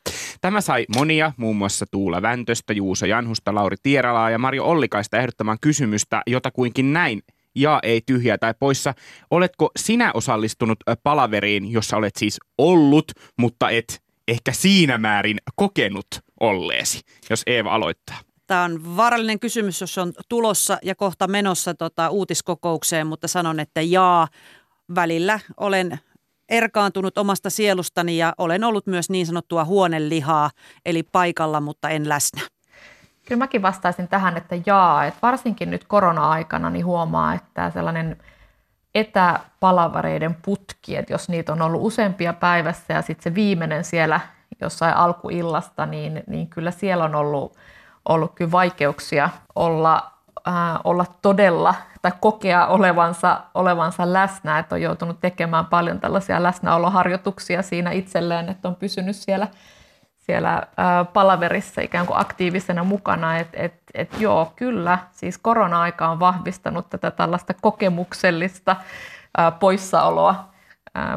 Tämä 0.41 0.61
sai 0.61 0.85
monia, 0.95 1.31
muun 1.37 1.55
muassa 1.55 1.85
Tuula 1.91 2.21
Väntöstä, 2.21 2.73
Juuso 2.73 3.05
Janhusta, 3.05 3.55
Lauri 3.55 3.75
Tieralaa 3.83 4.29
ja 4.29 4.37
Mario 4.37 4.65
Ollikaista 4.65 5.17
ehdottamaan 5.17 5.57
kysymystä 5.61 6.21
jotakuinkin 6.27 6.93
näin– 6.93 7.21
ja 7.55 7.79
ei 7.83 8.01
tyhjää 8.05 8.37
tai 8.37 8.53
poissa. 8.59 8.93
Oletko 9.31 9.71
sinä 9.79 10.11
osallistunut 10.13 10.79
palaveriin, 11.03 11.71
jossa 11.71 11.97
olet 11.97 12.15
siis 12.15 12.39
ollut, 12.57 13.11
mutta 13.37 13.69
et 13.69 14.01
ehkä 14.27 14.51
siinä 14.51 14.97
määrin 14.97 15.37
kokenut 15.55 16.07
olleesi, 16.39 17.01
jos 17.29 17.43
Eeva 17.47 17.75
aloittaa? 17.75 18.17
Tämä 18.47 18.63
on 18.63 18.97
vaarallinen 18.97 19.39
kysymys, 19.39 19.81
jos 19.81 19.97
on 19.97 20.13
tulossa 20.29 20.77
ja 20.83 20.95
kohta 20.95 21.27
menossa 21.27 21.73
tota, 21.73 22.09
uutiskokoukseen, 22.09 23.07
mutta 23.07 23.27
sanon, 23.27 23.59
että 23.59 23.81
jaa, 23.81 24.27
välillä 24.95 25.39
olen 25.57 25.99
erkaantunut 26.49 27.17
omasta 27.17 27.49
sielustani 27.49 28.17
ja 28.17 28.33
olen 28.37 28.63
ollut 28.63 28.87
myös 28.87 29.09
niin 29.09 29.25
sanottua 29.25 29.65
huonelihaa, 29.65 30.49
eli 30.85 31.03
paikalla, 31.03 31.61
mutta 31.61 31.89
en 31.89 32.09
läsnä. 32.09 32.41
Kyllä 33.29 33.39
mäkin 33.39 33.61
vastaisin 33.61 34.07
tähän, 34.07 34.37
että 34.37 34.55
jaa, 34.65 35.05
että 35.05 35.19
varsinkin 35.21 35.71
nyt 35.71 35.83
korona-aikana 35.87 36.69
niin 36.69 36.85
huomaa, 36.85 37.33
että 37.33 37.69
sellainen 37.69 38.17
etäpalavareiden 38.95 40.37
putki, 40.41 40.95
että 40.95 41.13
jos 41.13 41.29
niitä 41.29 41.51
on 41.53 41.61
ollut 41.61 41.81
useampia 41.83 42.33
päivässä 42.33 42.93
ja 42.93 43.01
sitten 43.01 43.23
se 43.23 43.35
viimeinen 43.35 43.83
siellä 43.83 44.19
jossain 44.61 44.95
alkuillasta, 44.95 45.85
niin, 45.85 46.23
niin 46.27 46.47
kyllä 46.47 46.71
siellä 46.71 47.03
on 47.03 47.15
ollut, 47.15 47.57
ollut 48.09 48.35
kyllä 48.35 48.51
vaikeuksia 48.51 49.29
olla, 49.55 50.11
äh, 50.47 50.53
olla 50.83 51.05
todella 51.21 51.75
tai 52.01 52.11
kokea 52.19 52.67
olevansa, 52.67 53.41
olevansa 53.53 54.13
läsnä, 54.13 54.59
että 54.59 54.75
on 54.75 54.81
joutunut 54.81 55.19
tekemään 55.21 55.65
paljon 55.65 55.99
tällaisia 55.99 56.43
läsnäoloharjoituksia 56.43 57.61
siinä 57.61 57.91
itselleen, 57.91 58.49
että 58.49 58.67
on 58.67 58.75
pysynyt 58.75 59.15
siellä 59.15 59.47
siellä 60.29 60.63
palaverissa 61.13 61.81
ikään 61.81 62.05
kuin 62.05 62.19
aktiivisena 62.19 62.83
mukana, 62.83 63.37
että 63.37 63.57
et, 63.63 63.73
et 63.93 64.19
joo, 64.19 64.53
kyllä, 64.55 64.99
siis 65.11 65.37
korona-aika 65.37 66.07
on 66.07 66.19
vahvistanut 66.19 66.89
tätä 66.89 67.11
tällaista 67.11 67.53
kokemuksellista 67.53 68.75
poissaoloa 69.59 70.49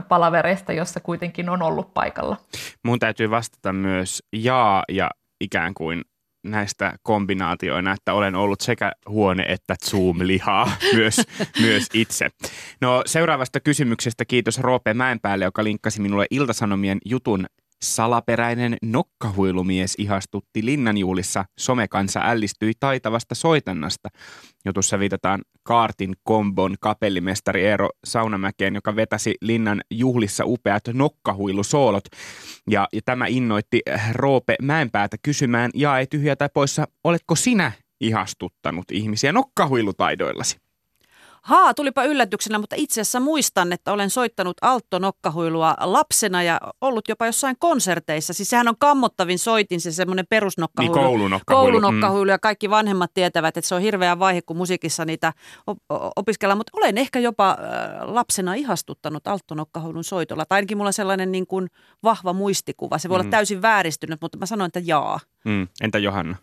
palavereista, 0.09 0.73
jossa 0.73 1.01
kuitenkin 1.01 1.49
on 1.49 1.63
ollut 1.63 1.95
paikalla. 1.95 2.37
Mun 2.85 2.99
täytyy 2.99 3.31
vastata 3.31 3.73
myös 3.73 4.23
jaa 4.33 4.83
ja 4.89 5.11
ikään 5.41 5.75
kuin 5.75 6.03
näistä 6.45 6.95
kombinaatioina, 7.03 7.93
että 7.93 8.15
olen 8.15 8.35
ollut 8.35 8.61
sekä 8.61 8.93
huone- 9.09 9.53
että 9.53 9.75
Zoom-lihaa 9.85 10.71
myös, 10.97 11.21
myös 11.61 11.87
itse. 11.95 12.29
No 12.81 13.03
seuraavasta 13.07 13.61
kysymyksestä 13.61 14.25
kiitos 14.25 14.59
Roope 14.59 14.95
Mäenpäälle, 14.95 15.45
joka 15.45 15.65
linkkasi 15.65 16.01
minulle 16.01 16.27
Iltasanomien 16.31 16.99
jutun 17.05 17.47
Salaperäinen 17.83 18.77
nokkahuilumies 18.83 19.95
ihastutti 19.99 20.65
linnanjuulissa. 20.65 21.45
Somekansa 21.61 22.21
ällistyi 22.25 22.73
taitavasta 22.81 23.35
soitannasta. 23.35 24.09
Jutussa 24.65 24.99
viitataan 24.99 25.43
Kaartin 25.63 26.15
kombon 26.23 26.75
kapellimestari 26.81 27.65
Eero 27.65 27.89
Saunamäkeen, 28.05 28.75
joka 28.75 28.97
vetäsi 28.97 29.35
linnan 29.41 29.81
juhlissa 29.91 30.45
upeat 30.47 30.83
nokkahuilusoolot. 30.93 32.05
Ja, 32.71 32.89
ja 32.93 33.01
tämä 33.05 33.27
innoitti 33.27 33.81
Roope 34.13 34.57
Mäenpäätä 34.63 35.17
kysymään, 35.23 35.71
ja 35.75 35.99
ei 35.99 36.07
tyhjä 36.07 36.37
tai 36.37 36.49
poissa, 36.55 36.87
oletko 37.05 37.35
sinä 37.35 37.73
ihastuttanut 38.01 38.85
ihmisiä 38.93 39.33
nokkahuilutaidoillasi? 39.33 40.57
Haa, 41.43 41.75
tulipa 41.75 42.05
yllätyksenä, 42.05 42.59
mutta 42.59 42.77
itse 42.79 43.01
asiassa 43.01 43.21
muistan, 43.21 43.73
että 43.73 43.93
olen 43.93 44.11
soittanut 44.11 44.57
alttonokkahuilua 44.61 45.75
lapsena 45.81 46.43
ja 46.43 46.61
ollut 46.81 47.09
jopa 47.09 47.27
jossain 47.27 47.57
konserteissa. 47.59 48.33
Siis 48.33 48.51
sehän 48.51 48.69
on 48.69 48.75
kammottavin 48.79 49.39
soitin, 49.39 49.81
se 49.81 49.93
semmoinen 49.93 50.27
perusnokkahuilu. 50.31 50.95
Niin 50.95 51.05
koulunokkahuilu. 51.05 51.73
Koulunokkahuilu 51.73 52.31
ja 52.31 52.39
kaikki 52.39 52.71
vanhemmat 52.71 53.11
tietävät, 53.15 53.57
että 53.57 53.69
se 53.69 53.75
on 53.75 53.81
hirveä 53.81 54.19
vaihe, 54.19 54.43
kun 54.43 54.57
musiikissa 54.57 55.05
niitä 55.05 55.33
opiskellaan. 56.17 56.59
Mutta 56.59 56.73
olen 56.77 56.99
ehkä 56.99 57.19
jopa 57.19 57.59
lapsena 58.01 58.55
ihastuttanut 58.55 59.27
alttonokkahuilun 59.27 60.05
soitolla. 60.05 60.45
Tai 60.45 60.57
ainakin 60.57 60.77
mulla 60.77 60.89
on 60.89 60.93
sellainen 60.93 61.33
niin 61.33 61.47
kuin 61.47 61.69
vahva 62.03 62.33
muistikuva. 62.33 62.99
Se 62.99 63.09
voi 63.09 63.19
mm. 63.19 63.21
olla 63.21 63.31
täysin 63.31 63.63
vääristynyt, 63.63 64.21
mutta 64.21 64.39
mä 64.39 64.47
sanoin, 64.47 64.67
että 64.67 64.81
jaa. 64.85 65.21
Mm. 65.45 65.69
Entä 65.81 65.99
Johanna? 65.99 66.37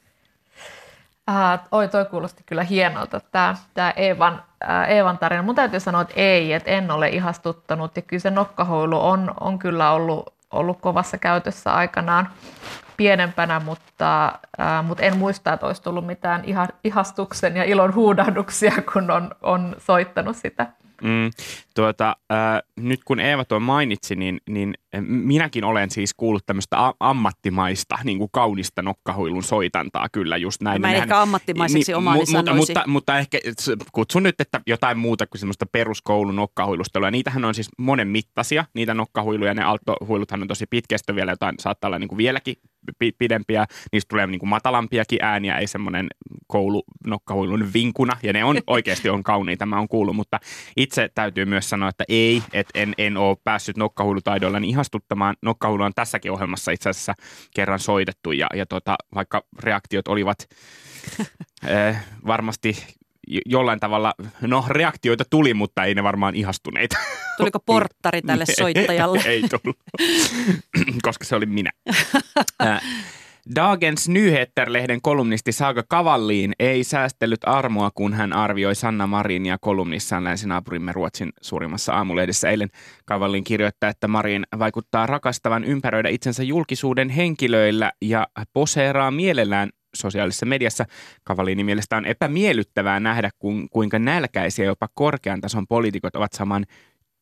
Äh, 1.30 1.60
oi, 1.72 1.88
toi 1.88 2.06
kuulosti 2.06 2.44
kyllä 2.46 2.64
hienolta, 2.64 3.20
tämä, 3.20 3.56
tämä 3.74 3.94
Eevan, 3.96 4.44
äh, 4.70 4.90
Eevan 4.90 5.18
tarina. 5.18 5.44
Mun 5.44 5.56
täytyy 5.56 5.80
sanoa, 5.80 6.02
että 6.02 6.14
ei, 6.18 6.54
että 6.54 6.72
en 6.72 6.92
ole 6.92 7.08
ihastuttanut. 7.10 7.96
Ja 7.96 8.02
kyllä 8.02 8.22
se 8.22 8.30
nokkahoilu 8.30 9.08
on, 9.08 9.34
on 9.40 9.60
kyllä 9.60 9.92
ollut, 9.92 10.34
ollut 10.52 10.82
kovassa 10.82 11.18
käytössä 11.18 11.74
aikanaan 11.74 12.30
pienempänä, 12.98 13.60
mutta, 13.60 14.26
äh, 14.60 14.86
mutta 14.86 15.04
en 15.04 15.18
muista, 15.18 15.54
että 15.54 15.66
olisi 15.66 15.82
tullut 15.82 16.06
mitään 16.06 16.46
iha, 16.46 16.68
ihastuksen 16.84 17.58
ja 17.58 17.64
ilon 17.64 17.96
huudahduksia, 17.96 18.74
kun 18.94 19.12
on, 19.12 19.32
on 19.42 19.76
soittanut 19.78 20.36
sitä. 20.36 20.68
Mm, 21.02 21.32
tuota, 21.76 22.16
äh, 22.32 22.62
nyt 22.76 23.04
kun 23.04 23.20
Eeva 23.20 23.46
tuon 23.46 23.62
mainitsi, 23.62 24.16
niin, 24.16 24.42
niin 24.50 24.74
minäkin 25.02 25.64
olen 25.64 25.92
siis 25.92 26.14
kuullut 26.14 26.46
tämmöistä 26.46 26.94
ammattimaista, 27.00 27.98
niin 28.04 28.18
kuin 28.18 28.30
kaunista 28.32 28.82
nokkahuilun 28.82 29.44
soitantaa 29.44 30.10
kyllä 30.12 30.38
just 30.38 30.62
näin. 30.62 30.82
Mä 30.82 30.88
en 30.88 30.92
Nehän, 30.92 31.04
ehkä 31.04 31.22
ammattimaiseksi 31.22 31.92
niin, 31.92 31.98
omaani 31.98 32.22
mu- 32.22 32.36
mutta, 32.36 32.54
mutta, 32.54 32.84
mutta 32.88 33.18
ehkä 33.18 33.40
kutsun 33.92 34.24
nyt, 34.24 34.42
että 34.42 34.62
jotain 34.68 34.98
muuta 34.98 35.28
kuin 35.28 35.40
semmoista 35.40 35.66
peruskoulun 35.66 36.36
nokkahuilustelua. 36.36 37.12
Niitähän 37.12 37.46
on 37.46 37.56
siis 37.56 37.70
monen 37.78 38.08
mittaisia, 38.08 38.66
niitä 38.74 38.94
nokkahuiluja, 38.94 39.54
ne 39.54 39.64
alttohuiluthan 39.64 40.42
on 40.42 40.48
tosi 40.48 40.66
pitkästä 40.70 41.16
vielä 41.16 41.32
jotain, 41.32 41.56
saattaa 41.60 41.88
olla 41.88 42.00
niin 42.00 42.08
kuin 42.08 42.18
vieläkin 42.18 42.56
pidempiä, 43.18 43.66
niistä 43.92 44.10
tulee 44.10 44.28
niin 44.28 44.40
kuin 44.40 44.50
matalampiakin 44.50 45.20
ääniä, 45.22 45.58
ei 45.58 45.68
semmoinen 45.68 46.08
koulunokkahuilun 46.48 47.74
vinkuna, 47.74 48.18
ja 48.24 48.34
ne 48.34 48.44
on 48.44 48.58
oikeasti 48.68 49.10
on 49.10 49.24
kauniita, 49.24 49.66
mä 49.66 49.78
oon 49.78 49.88
kuullut, 49.88 50.16
mutta 50.16 50.40
itse 50.78 51.10
täytyy 51.16 51.46
myös 51.46 51.70
sanoa, 51.70 51.90
että 51.90 52.04
ei, 52.08 52.44
että 52.54 52.80
en, 52.80 52.94
en 52.98 53.18
ole 53.18 53.38
päässyt 53.44 53.78
nokkahuilutaidoilla 53.78 54.60
niin 54.60 54.70
ihastuttamaan. 54.70 55.36
Nokkahuilu 55.42 55.84
on 55.84 55.94
tässäkin 55.96 56.32
ohjelmassa 56.32 56.72
itse 56.72 56.90
asiassa 56.90 57.14
kerran 57.56 57.80
soitettu, 57.80 58.32
ja, 58.32 58.48
ja 58.56 58.66
tota, 58.66 58.96
vaikka 59.16 59.44
reaktiot 59.60 60.08
olivat 60.08 60.50
äh, 61.70 62.06
varmasti 62.28 62.99
jollain 63.46 63.80
tavalla, 63.80 64.14
no 64.42 64.66
reaktioita 64.68 65.24
tuli, 65.30 65.54
mutta 65.54 65.84
ei 65.84 65.96
ne 65.96 66.04
varmaan 66.04 66.36
ihastuneita. 66.36 66.98
Tuliko 67.38 67.60
porttari 67.66 68.22
tälle 68.22 68.46
soittajalle? 68.60 69.22
ei, 69.26 69.32
ei 69.32 69.42
tullut, 69.42 69.78
koska 71.08 71.26
se 71.26 71.36
oli 71.36 71.46
minä. 71.46 71.72
Dagens 73.56 74.10
Nyheter-lehden 74.10 75.02
kolumnisti 75.02 75.52
Saaga 75.52 75.84
Kavalliin 75.90 76.54
ei 76.60 76.84
säästellyt 76.84 77.40
armoa, 77.46 77.92
kun 77.96 78.14
hän 78.14 78.34
arvioi 78.34 78.76
Sanna 78.76 79.08
Marinia 79.08 79.58
kolumnissaan 79.62 80.24
länsinaapurimme 80.24 80.92
Ruotsin 80.92 81.30
suurimmassa 81.42 81.94
aamulehdessä 81.94 82.50
eilen. 82.50 82.70
Kavallin 83.06 83.44
kirjoittaa, 83.44 83.90
että 83.90 84.08
Marin 84.08 84.46
vaikuttaa 84.60 85.06
rakastavan 85.06 85.64
ympäröidä 85.64 86.10
itsensä 86.10 86.44
julkisuuden 86.44 87.10
henkilöillä 87.10 87.92
ja 88.02 88.28
poseeraa 88.54 89.12
mielellään 89.12 89.70
sosiaalisessa 89.96 90.46
mediassa. 90.46 90.86
Kavallini 91.24 91.64
mielestä 91.64 91.98
on 91.98 92.06
epämiellyttävää 92.06 93.00
nähdä, 93.00 93.30
kuinka 93.72 94.00
nälkäisiä 94.00 94.66
jopa 94.66 94.88
korkean 94.94 95.42
tason 95.42 95.68
poliitikot 95.68 96.16
ovat 96.16 96.34
saman 96.34 96.66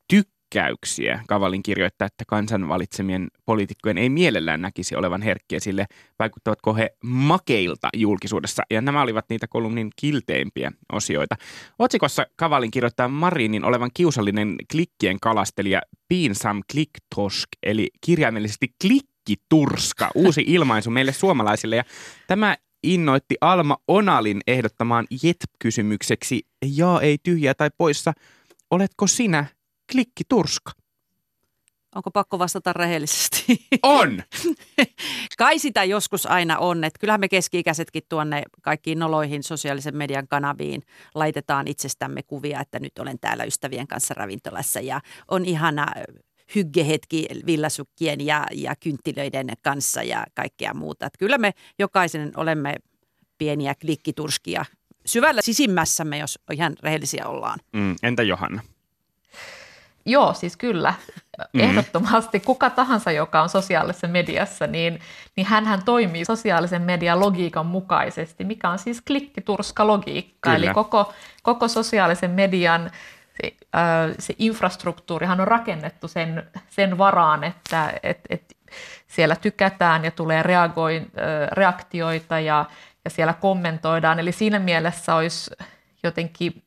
tykkäyksiä. 0.10 1.24
Kavalin 1.28 1.64
kirjoittaa, 1.64 2.06
että 2.06 2.24
kansan 2.28 2.68
valitsemien 2.68 3.28
poliitikkojen 3.46 3.98
ei 3.98 4.10
mielellään 4.10 4.62
näkisi 4.62 4.96
olevan 4.96 5.22
herkkiä 5.22 5.60
sille, 5.60 5.86
vaikuttavatko 6.20 6.74
he 6.74 6.90
makeilta 7.04 7.90
julkisuudessa. 7.96 8.64
Ja 8.72 8.82
nämä 8.82 9.02
olivat 9.02 9.26
niitä 9.30 9.48
kolumnin 9.48 9.90
kilteimpiä 9.96 10.72
osioita. 10.94 11.36
Otsikossa 11.80 12.26
Kavalin 12.36 12.72
kirjoittaa 12.72 13.08
Marinin 13.08 13.66
olevan 13.66 13.90
kiusallinen 13.94 14.56
klikkien 14.72 15.20
kalastelija 15.22 15.82
Piinsam 16.08 16.62
Kliktosk, 16.72 17.48
eli 17.64 17.90
kirjaimellisesti 18.02 18.68
klikkiturska, 19.28 20.10
uusi 20.16 20.44
ilmaisu 20.48 20.90
meille 20.90 21.14
suomalaisille. 21.14 21.76
Ja 21.76 21.84
tämä 22.28 22.58
innoitti 22.84 23.36
Alma 23.42 23.78
Onalin 23.88 24.42
ehdottamaan 24.48 25.06
JET-kysymykseksi 25.24 26.42
ja 26.66 27.00
ei 27.02 27.18
tyhjää 27.24 27.54
tai 27.54 27.70
poissa. 27.78 28.14
Oletko 28.72 29.08
sinä 29.08 29.46
klikkiturska? 29.92 30.72
Onko 31.96 32.12
pakko 32.12 32.40
vastata 32.40 32.74
rehellisesti? 32.74 33.68
On! 33.84 34.24
Kai 35.38 35.60
sitä 35.60 35.84
joskus 35.84 36.26
aina 36.26 36.58
on. 36.58 36.84
Että 36.84 37.00
kyllähän 37.00 37.20
me 37.20 37.28
keski-ikäisetkin 37.28 38.04
tuonne 38.10 38.44
kaikkiin 38.62 39.00
noloihin 39.00 39.44
sosiaalisen 39.44 39.98
median 39.98 40.28
kanaviin 40.28 40.82
laitetaan 41.16 41.68
itsestämme 41.68 42.24
kuvia, 42.24 42.62
että 42.62 42.80
nyt 42.80 43.00
olen 43.00 43.20
täällä 43.20 43.44
ystävien 43.44 43.88
kanssa 43.88 44.14
ravintolassa 44.14 44.80
ja 44.80 45.02
on 45.28 45.46
ihana 45.46 45.88
hyggehetki 46.56 47.28
villasukkien 47.46 48.26
ja, 48.26 48.46
ja 48.52 48.76
kynttilöiden 48.76 49.48
kanssa 49.62 50.04
ja 50.04 50.26
kaikkea 50.34 50.74
muuta. 50.74 51.06
Että 51.06 51.20
kyllä 51.20 51.38
me 51.38 51.54
jokaisen 51.80 52.32
olemme 52.36 52.76
pieniä 53.38 53.76
klikkiturskia 53.82 54.66
syvällä 55.06 55.42
sisimmässämme, 55.42 56.18
jos 56.18 56.40
ihan 56.52 56.76
rehellisiä 56.84 57.28
ollaan. 57.28 57.60
Mm, 57.74 57.96
entä 58.04 58.24
Johanna? 58.24 58.62
Joo, 60.06 60.34
siis 60.34 60.58
kyllä. 60.58 60.94
Mm. 61.54 61.60
Ehdottomasti 61.60 62.40
kuka 62.40 62.70
tahansa, 62.70 63.12
joka 63.12 63.42
on 63.42 63.50
sosiaalisessa 63.50 64.08
mediassa, 64.08 64.68
niin, 64.68 65.00
niin 65.36 65.48
hän 65.48 65.82
toimii 65.86 66.26
sosiaalisen 66.26 66.82
median 66.82 67.20
logiikan 67.20 67.66
mukaisesti, 67.66 68.44
mikä 68.44 68.70
on 68.70 68.80
siis 68.80 69.02
klikkiturska 69.02 69.88
logiikka. 69.88 70.50
Kyllä. 70.50 70.58
Eli 70.58 70.74
koko, 70.74 71.14
koko 71.44 71.68
sosiaalisen 71.68 72.32
median 72.32 72.92
se, 73.42 73.54
äh, 73.76 74.16
se 74.20 74.36
infrastruktuurihan 74.40 75.42
on 75.42 75.48
rakennettu 75.48 76.08
sen, 76.08 76.50
sen 76.70 76.98
varaan, 76.98 77.44
että 77.44 77.94
et, 78.04 78.20
et 78.30 78.58
siellä 79.08 79.36
tykätään 79.36 80.06
ja 80.06 80.12
tulee 80.12 80.44
reagoi, 80.44 80.98
äh, 80.98 81.04
reaktioita 81.52 82.40
ja, 82.40 82.66
ja 83.06 83.10
siellä 83.10 83.34
kommentoidaan. 83.34 84.20
Eli 84.20 84.32
siinä 84.32 84.60
mielessä 84.60 85.16
olisi 85.16 85.52
jotenkin 86.04 86.64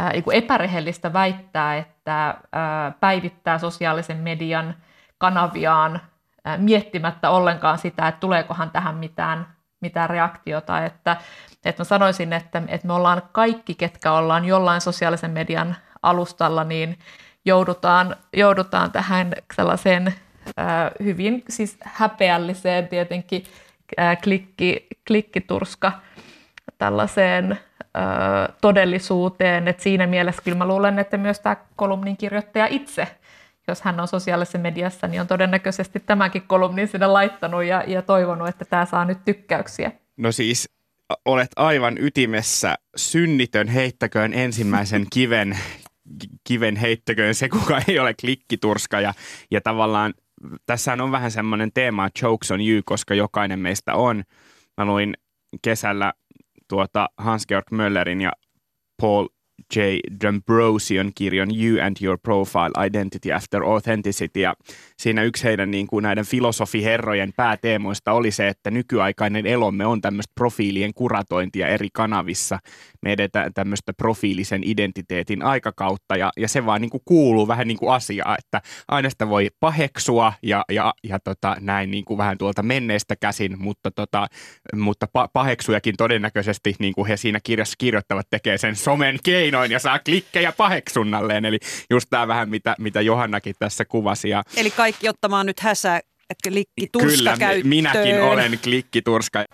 äh, 0.00 0.10
epärehellistä 0.32 1.12
väittää, 1.12 1.76
että 1.76 2.28
äh, 2.28 2.94
päivittää 3.00 3.58
sosiaalisen 3.58 4.16
median 4.16 4.74
kanaviaan 5.18 6.00
äh, 6.46 6.58
miettimättä 6.58 7.30
ollenkaan 7.30 7.78
sitä, 7.78 8.08
että 8.08 8.20
tuleekohan 8.20 8.70
tähän 8.70 8.94
mitään, 8.94 9.46
mitään 9.80 10.10
reaktiota. 10.10 10.84
Että, 10.84 11.16
että 11.64 11.80
mä 11.80 11.84
sanoisin, 11.84 12.32
että, 12.32 12.62
että 12.68 12.86
me 12.86 12.92
ollaan 12.92 13.22
kaikki, 13.32 13.74
ketkä 13.74 14.12
ollaan 14.12 14.44
jollain 14.44 14.80
sosiaalisen 14.80 15.30
median 15.30 15.76
alustalla, 16.04 16.64
niin 16.64 16.98
joudutaan, 17.44 18.16
joudutaan 18.36 18.92
tähän 18.92 19.32
sellaiseen 19.56 20.06
äh, 20.06 20.90
hyvin 21.02 21.42
siis 21.48 21.76
häpeälliseen 21.80 22.88
tietenkin 22.88 23.44
klikki, 24.22 24.86
klikkiturska 25.06 25.92
tällaiseen 26.78 27.58
todellisuuteen. 28.60 29.68
Et 29.68 29.80
siinä 29.80 30.06
mielessä 30.06 30.42
kyllä 30.42 30.58
mä 30.58 30.66
luulen, 30.66 30.98
että 30.98 31.16
myös 31.16 31.40
tämä 31.40 31.56
kolumnin 31.76 32.16
kirjoittaja 32.16 32.66
itse, 32.70 33.08
jos 33.68 33.82
hän 33.82 34.00
on 34.00 34.08
sosiaalisessa 34.08 34.58
mediassa, 34.58 35.06
niin 35.06 35.20
on 35.20 35.26
todennäköisesti 35.26 36.00
tämänkin 36.00 36.42
kolumnin 36.42 36.88
sinne 36.88 37.06
laittanut 37.06 37.64
ja, 37.64 37.84
ja 37.86 38.02
toivonut, 38.02 38.48
että 38.48 38.64
tämä 38.64 38.84
saa 38.84 39.04
nyt 39.04 39.18
tykkäyksiä. 39.24 39.92
No 40.16 40.32
siis 40.32 40.68
olet 41.24 41.50
aivan 41.56 41.98
ytimessä. 41.98 42.74
Synnitön 42.96 43.68
heittäköön 43.68 44.32
ensimmäisen 44.34 45.06
kiven 45.12 45.58
kiven 46.44 46.76
heittäköön 46.76 47.34
se, 47.34 47.48
kuka 47.58 47.80
ei 47.88 47.98
ole 47.98 48.14
klikkiturska. 48.20 49.00
Ja, 49.00 49.14
ja 49.50 49.60
tavallaan 49.60 50.14
tässä 50.66 50.92
on 50.92 51.12
vähän 51.12 51.30
semmoinen 51.30 51.72
teema, 51.72 52.10
jokes 52.22 52.50
on 52.50 52.60
you, 52.60 52.82
koska 52.84 53.14
jokainen 53.14 53.58
meistä 53.58 53.94
on. 53.94 54.24
Mä 54.76 54.84
luin 54.84 55.14
kesällä 55.62 56.12
tuota 56.68 57.08
Hans-Georg 57.18 57.70
Möllerin 57.70 58.20
ja 58.20 58.32
Paul 59.00 59.28
J. 59.76 59.80
Dombrosian 60.26 61.12
kirjan 61.14 61.48
You 61.62 61.86
and 61.86 61.96
Your 62.02 62.18
Profile 62.22 62.86
Identity 62.86 63.32
After 63.32 63.62
Authenticity. 63.62 64.40
Ja 64.40 64.54
siinä 64.98 65.22
yksi 65.22 65.44
heidän 65.44 65.70
niin 65.70 65.86
kuin 65.86 66.02
näiden 66.02 66.26
filosofiherrojen 66.26 67.32
pääteemoista 67.36 68.12
oli 68.12 68.30
se, 68.30 68.48
että 68.48 68.70
nykyaikainen 68.70 69.46
elomme 69.46 69.86
on 69.86 70.00
tämmöistä 70.00 70.32
profiilien 70.34 70.94
kuratointia 70.94 71.68
eri 71.68 71.88
kanavissa. 71.92 72.58
Me 73.02 73.12
edetään 73.12 73.54
tämmöistä 73.54 73.92
profiilisen 73.92 74.62
identiteetin 74.64 75.42
aikakautta 75.42 76.16
ja, 76.16 76.30
ja 76.36 76.48
se 76.48 76.66
vaan 76.66 76.80
niin 76.80 76.90
kuin 76.90 77.02
kuuluu 77.04 77.48
vähän 77.48 77.68
niin 77.68 77.78
kuin 77.78 77.92
asiaa, 77.92 78.36
että 78.38 78.60
aina 78.88 79.10
sitä 79.10 79.28
voi 79.28 79.50
paheksua 79.60 80.32
ja, 80.42 80.64
ja, 80.70 80.94
ja 81.04 81.18
tota, 81.18 81.56
näin 81.60 81.90
niin 81.90 82.04
kuin 82.04 82.18
vähän 82.18 82.38
tuolta 82.38 82.62
menneestä 82.62 83.16
käsin, 83.16 83.62
mutta, 83.62 83.90
tota, 83.90 84.26
mutta 84.74 85.06
paheksujakin 85.32 85.94
todennäköisesti, 85.96 86.74
niin 86.78 86.94
kuin 86.94 87.08
he 87.08 87.16
siinä 87.16 87.40
kirjassa 87.42 87.74
kirjoittavat, 87.78 88.26
tekee 88.30 88.58
sen 88.58 88.76
somen 88.76 89.18
keinoin 89.54 89.70
ja 89.72 89.78
saa 89.78 89.98
klikkejä 89.98 90.52
paheksunnalleen. 90.52 91.44
Eli 91.44 91.58
just 91.90 92.10
tämä 92.10 92.28
vähän, 92.28 92.48
mitä, 92.48 92.74
mitä 92.78 93.00
Johannakin 93.00 93.54
tässä 93.58 93.84
kuvasi. 93.84 94.28
Ja, 94.28 94.42
Eli 94.56 94.70
kaikki 94.70 95.08
ottamaan 95.08 95.46
nyt 95.46 95.60
häsä 95.60 96.00
klikkiturska 96.48 97.16
Kyllä, 97.16 97.36
käyttöön. 97.38 97.68
minäkin 97.68 98.22
olen 98.22 98.58
klikkiturska. 98.62 99.44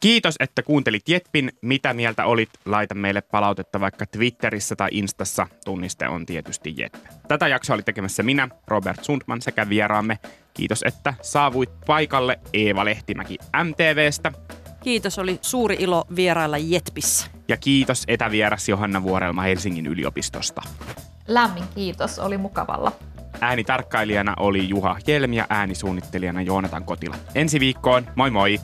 Kiitos, 0.00 0.34
että 0.40 0.62
kuuntelit 0.62 1.08
Jetpin. 1.08 1.52
Mitä 1.62 1.94
mieltä 1.94 2.24
olit? 2.24 2.48
Laita 2.64 2.94
meille 2.94 3.20
palautetta 3.20 3.80
vaikka 3.80 4.06
Twitterissä 4.06 4.76
tai 4.76 4.88
Instassa. 4.92 5.46
Tunniste 5.64 6.08
on 6.08 6.26
tietysti 6.26 6.74
Jet. 6.76 6.98
Tätä 7.28 7.48
jaksoa 7.48 7.74
oli 7.74 7.82
tekemässä 7.82 8.22
minä, 8.22 8.48
Robert 8.66 9.04
Sundman 9.04 9.42
sekä 9.42 9.68
vieraamme. 9.68 10.18
Kiitos, 10.54 10.82
että 10.86 11.14
saavuit 11.22 11.70
paikalle 11.86 12.40
Eeva 12.52 12.84
Lehtimäki 12.84 13.36
MTVstä. 13.64 14.32
Kiitos, 14.82 15.18
oli 15.18 15.38
suuri 15.42 15.76
ilo 15.78 16.04
vierailla 16.16 16.58
Jetpissä. 16.58 17.26
Ja 17.48 17.56
kiitos 17.56 18.04
etävieras 18.08 18.68
Johanna 18.68 19.02
Vuorelma 19.02 19.42
Helsingin 19.42 19.86
yliopistosta. 19.86 20.62
Lämmin 21.28 21.64
kiitos, 21.74 22.18
oli 22.18 22.38
mukavalla. 22.38 22.92
Äänitarkkailijana 23.40 24.34
oli 24.38 24.68
Juha 24.68 24.96
Jelmi 25.06 25.36
ja 25.36 25.46
äänisuunnittelijana 25.48 26.42
Joonatan 26.42 26.84
Kotila. 26.84 27.16
Ensi 27.34 27.60
viikkoon, 27.60 28.06
moi 28.14 28.30
moi! 28.30 28.60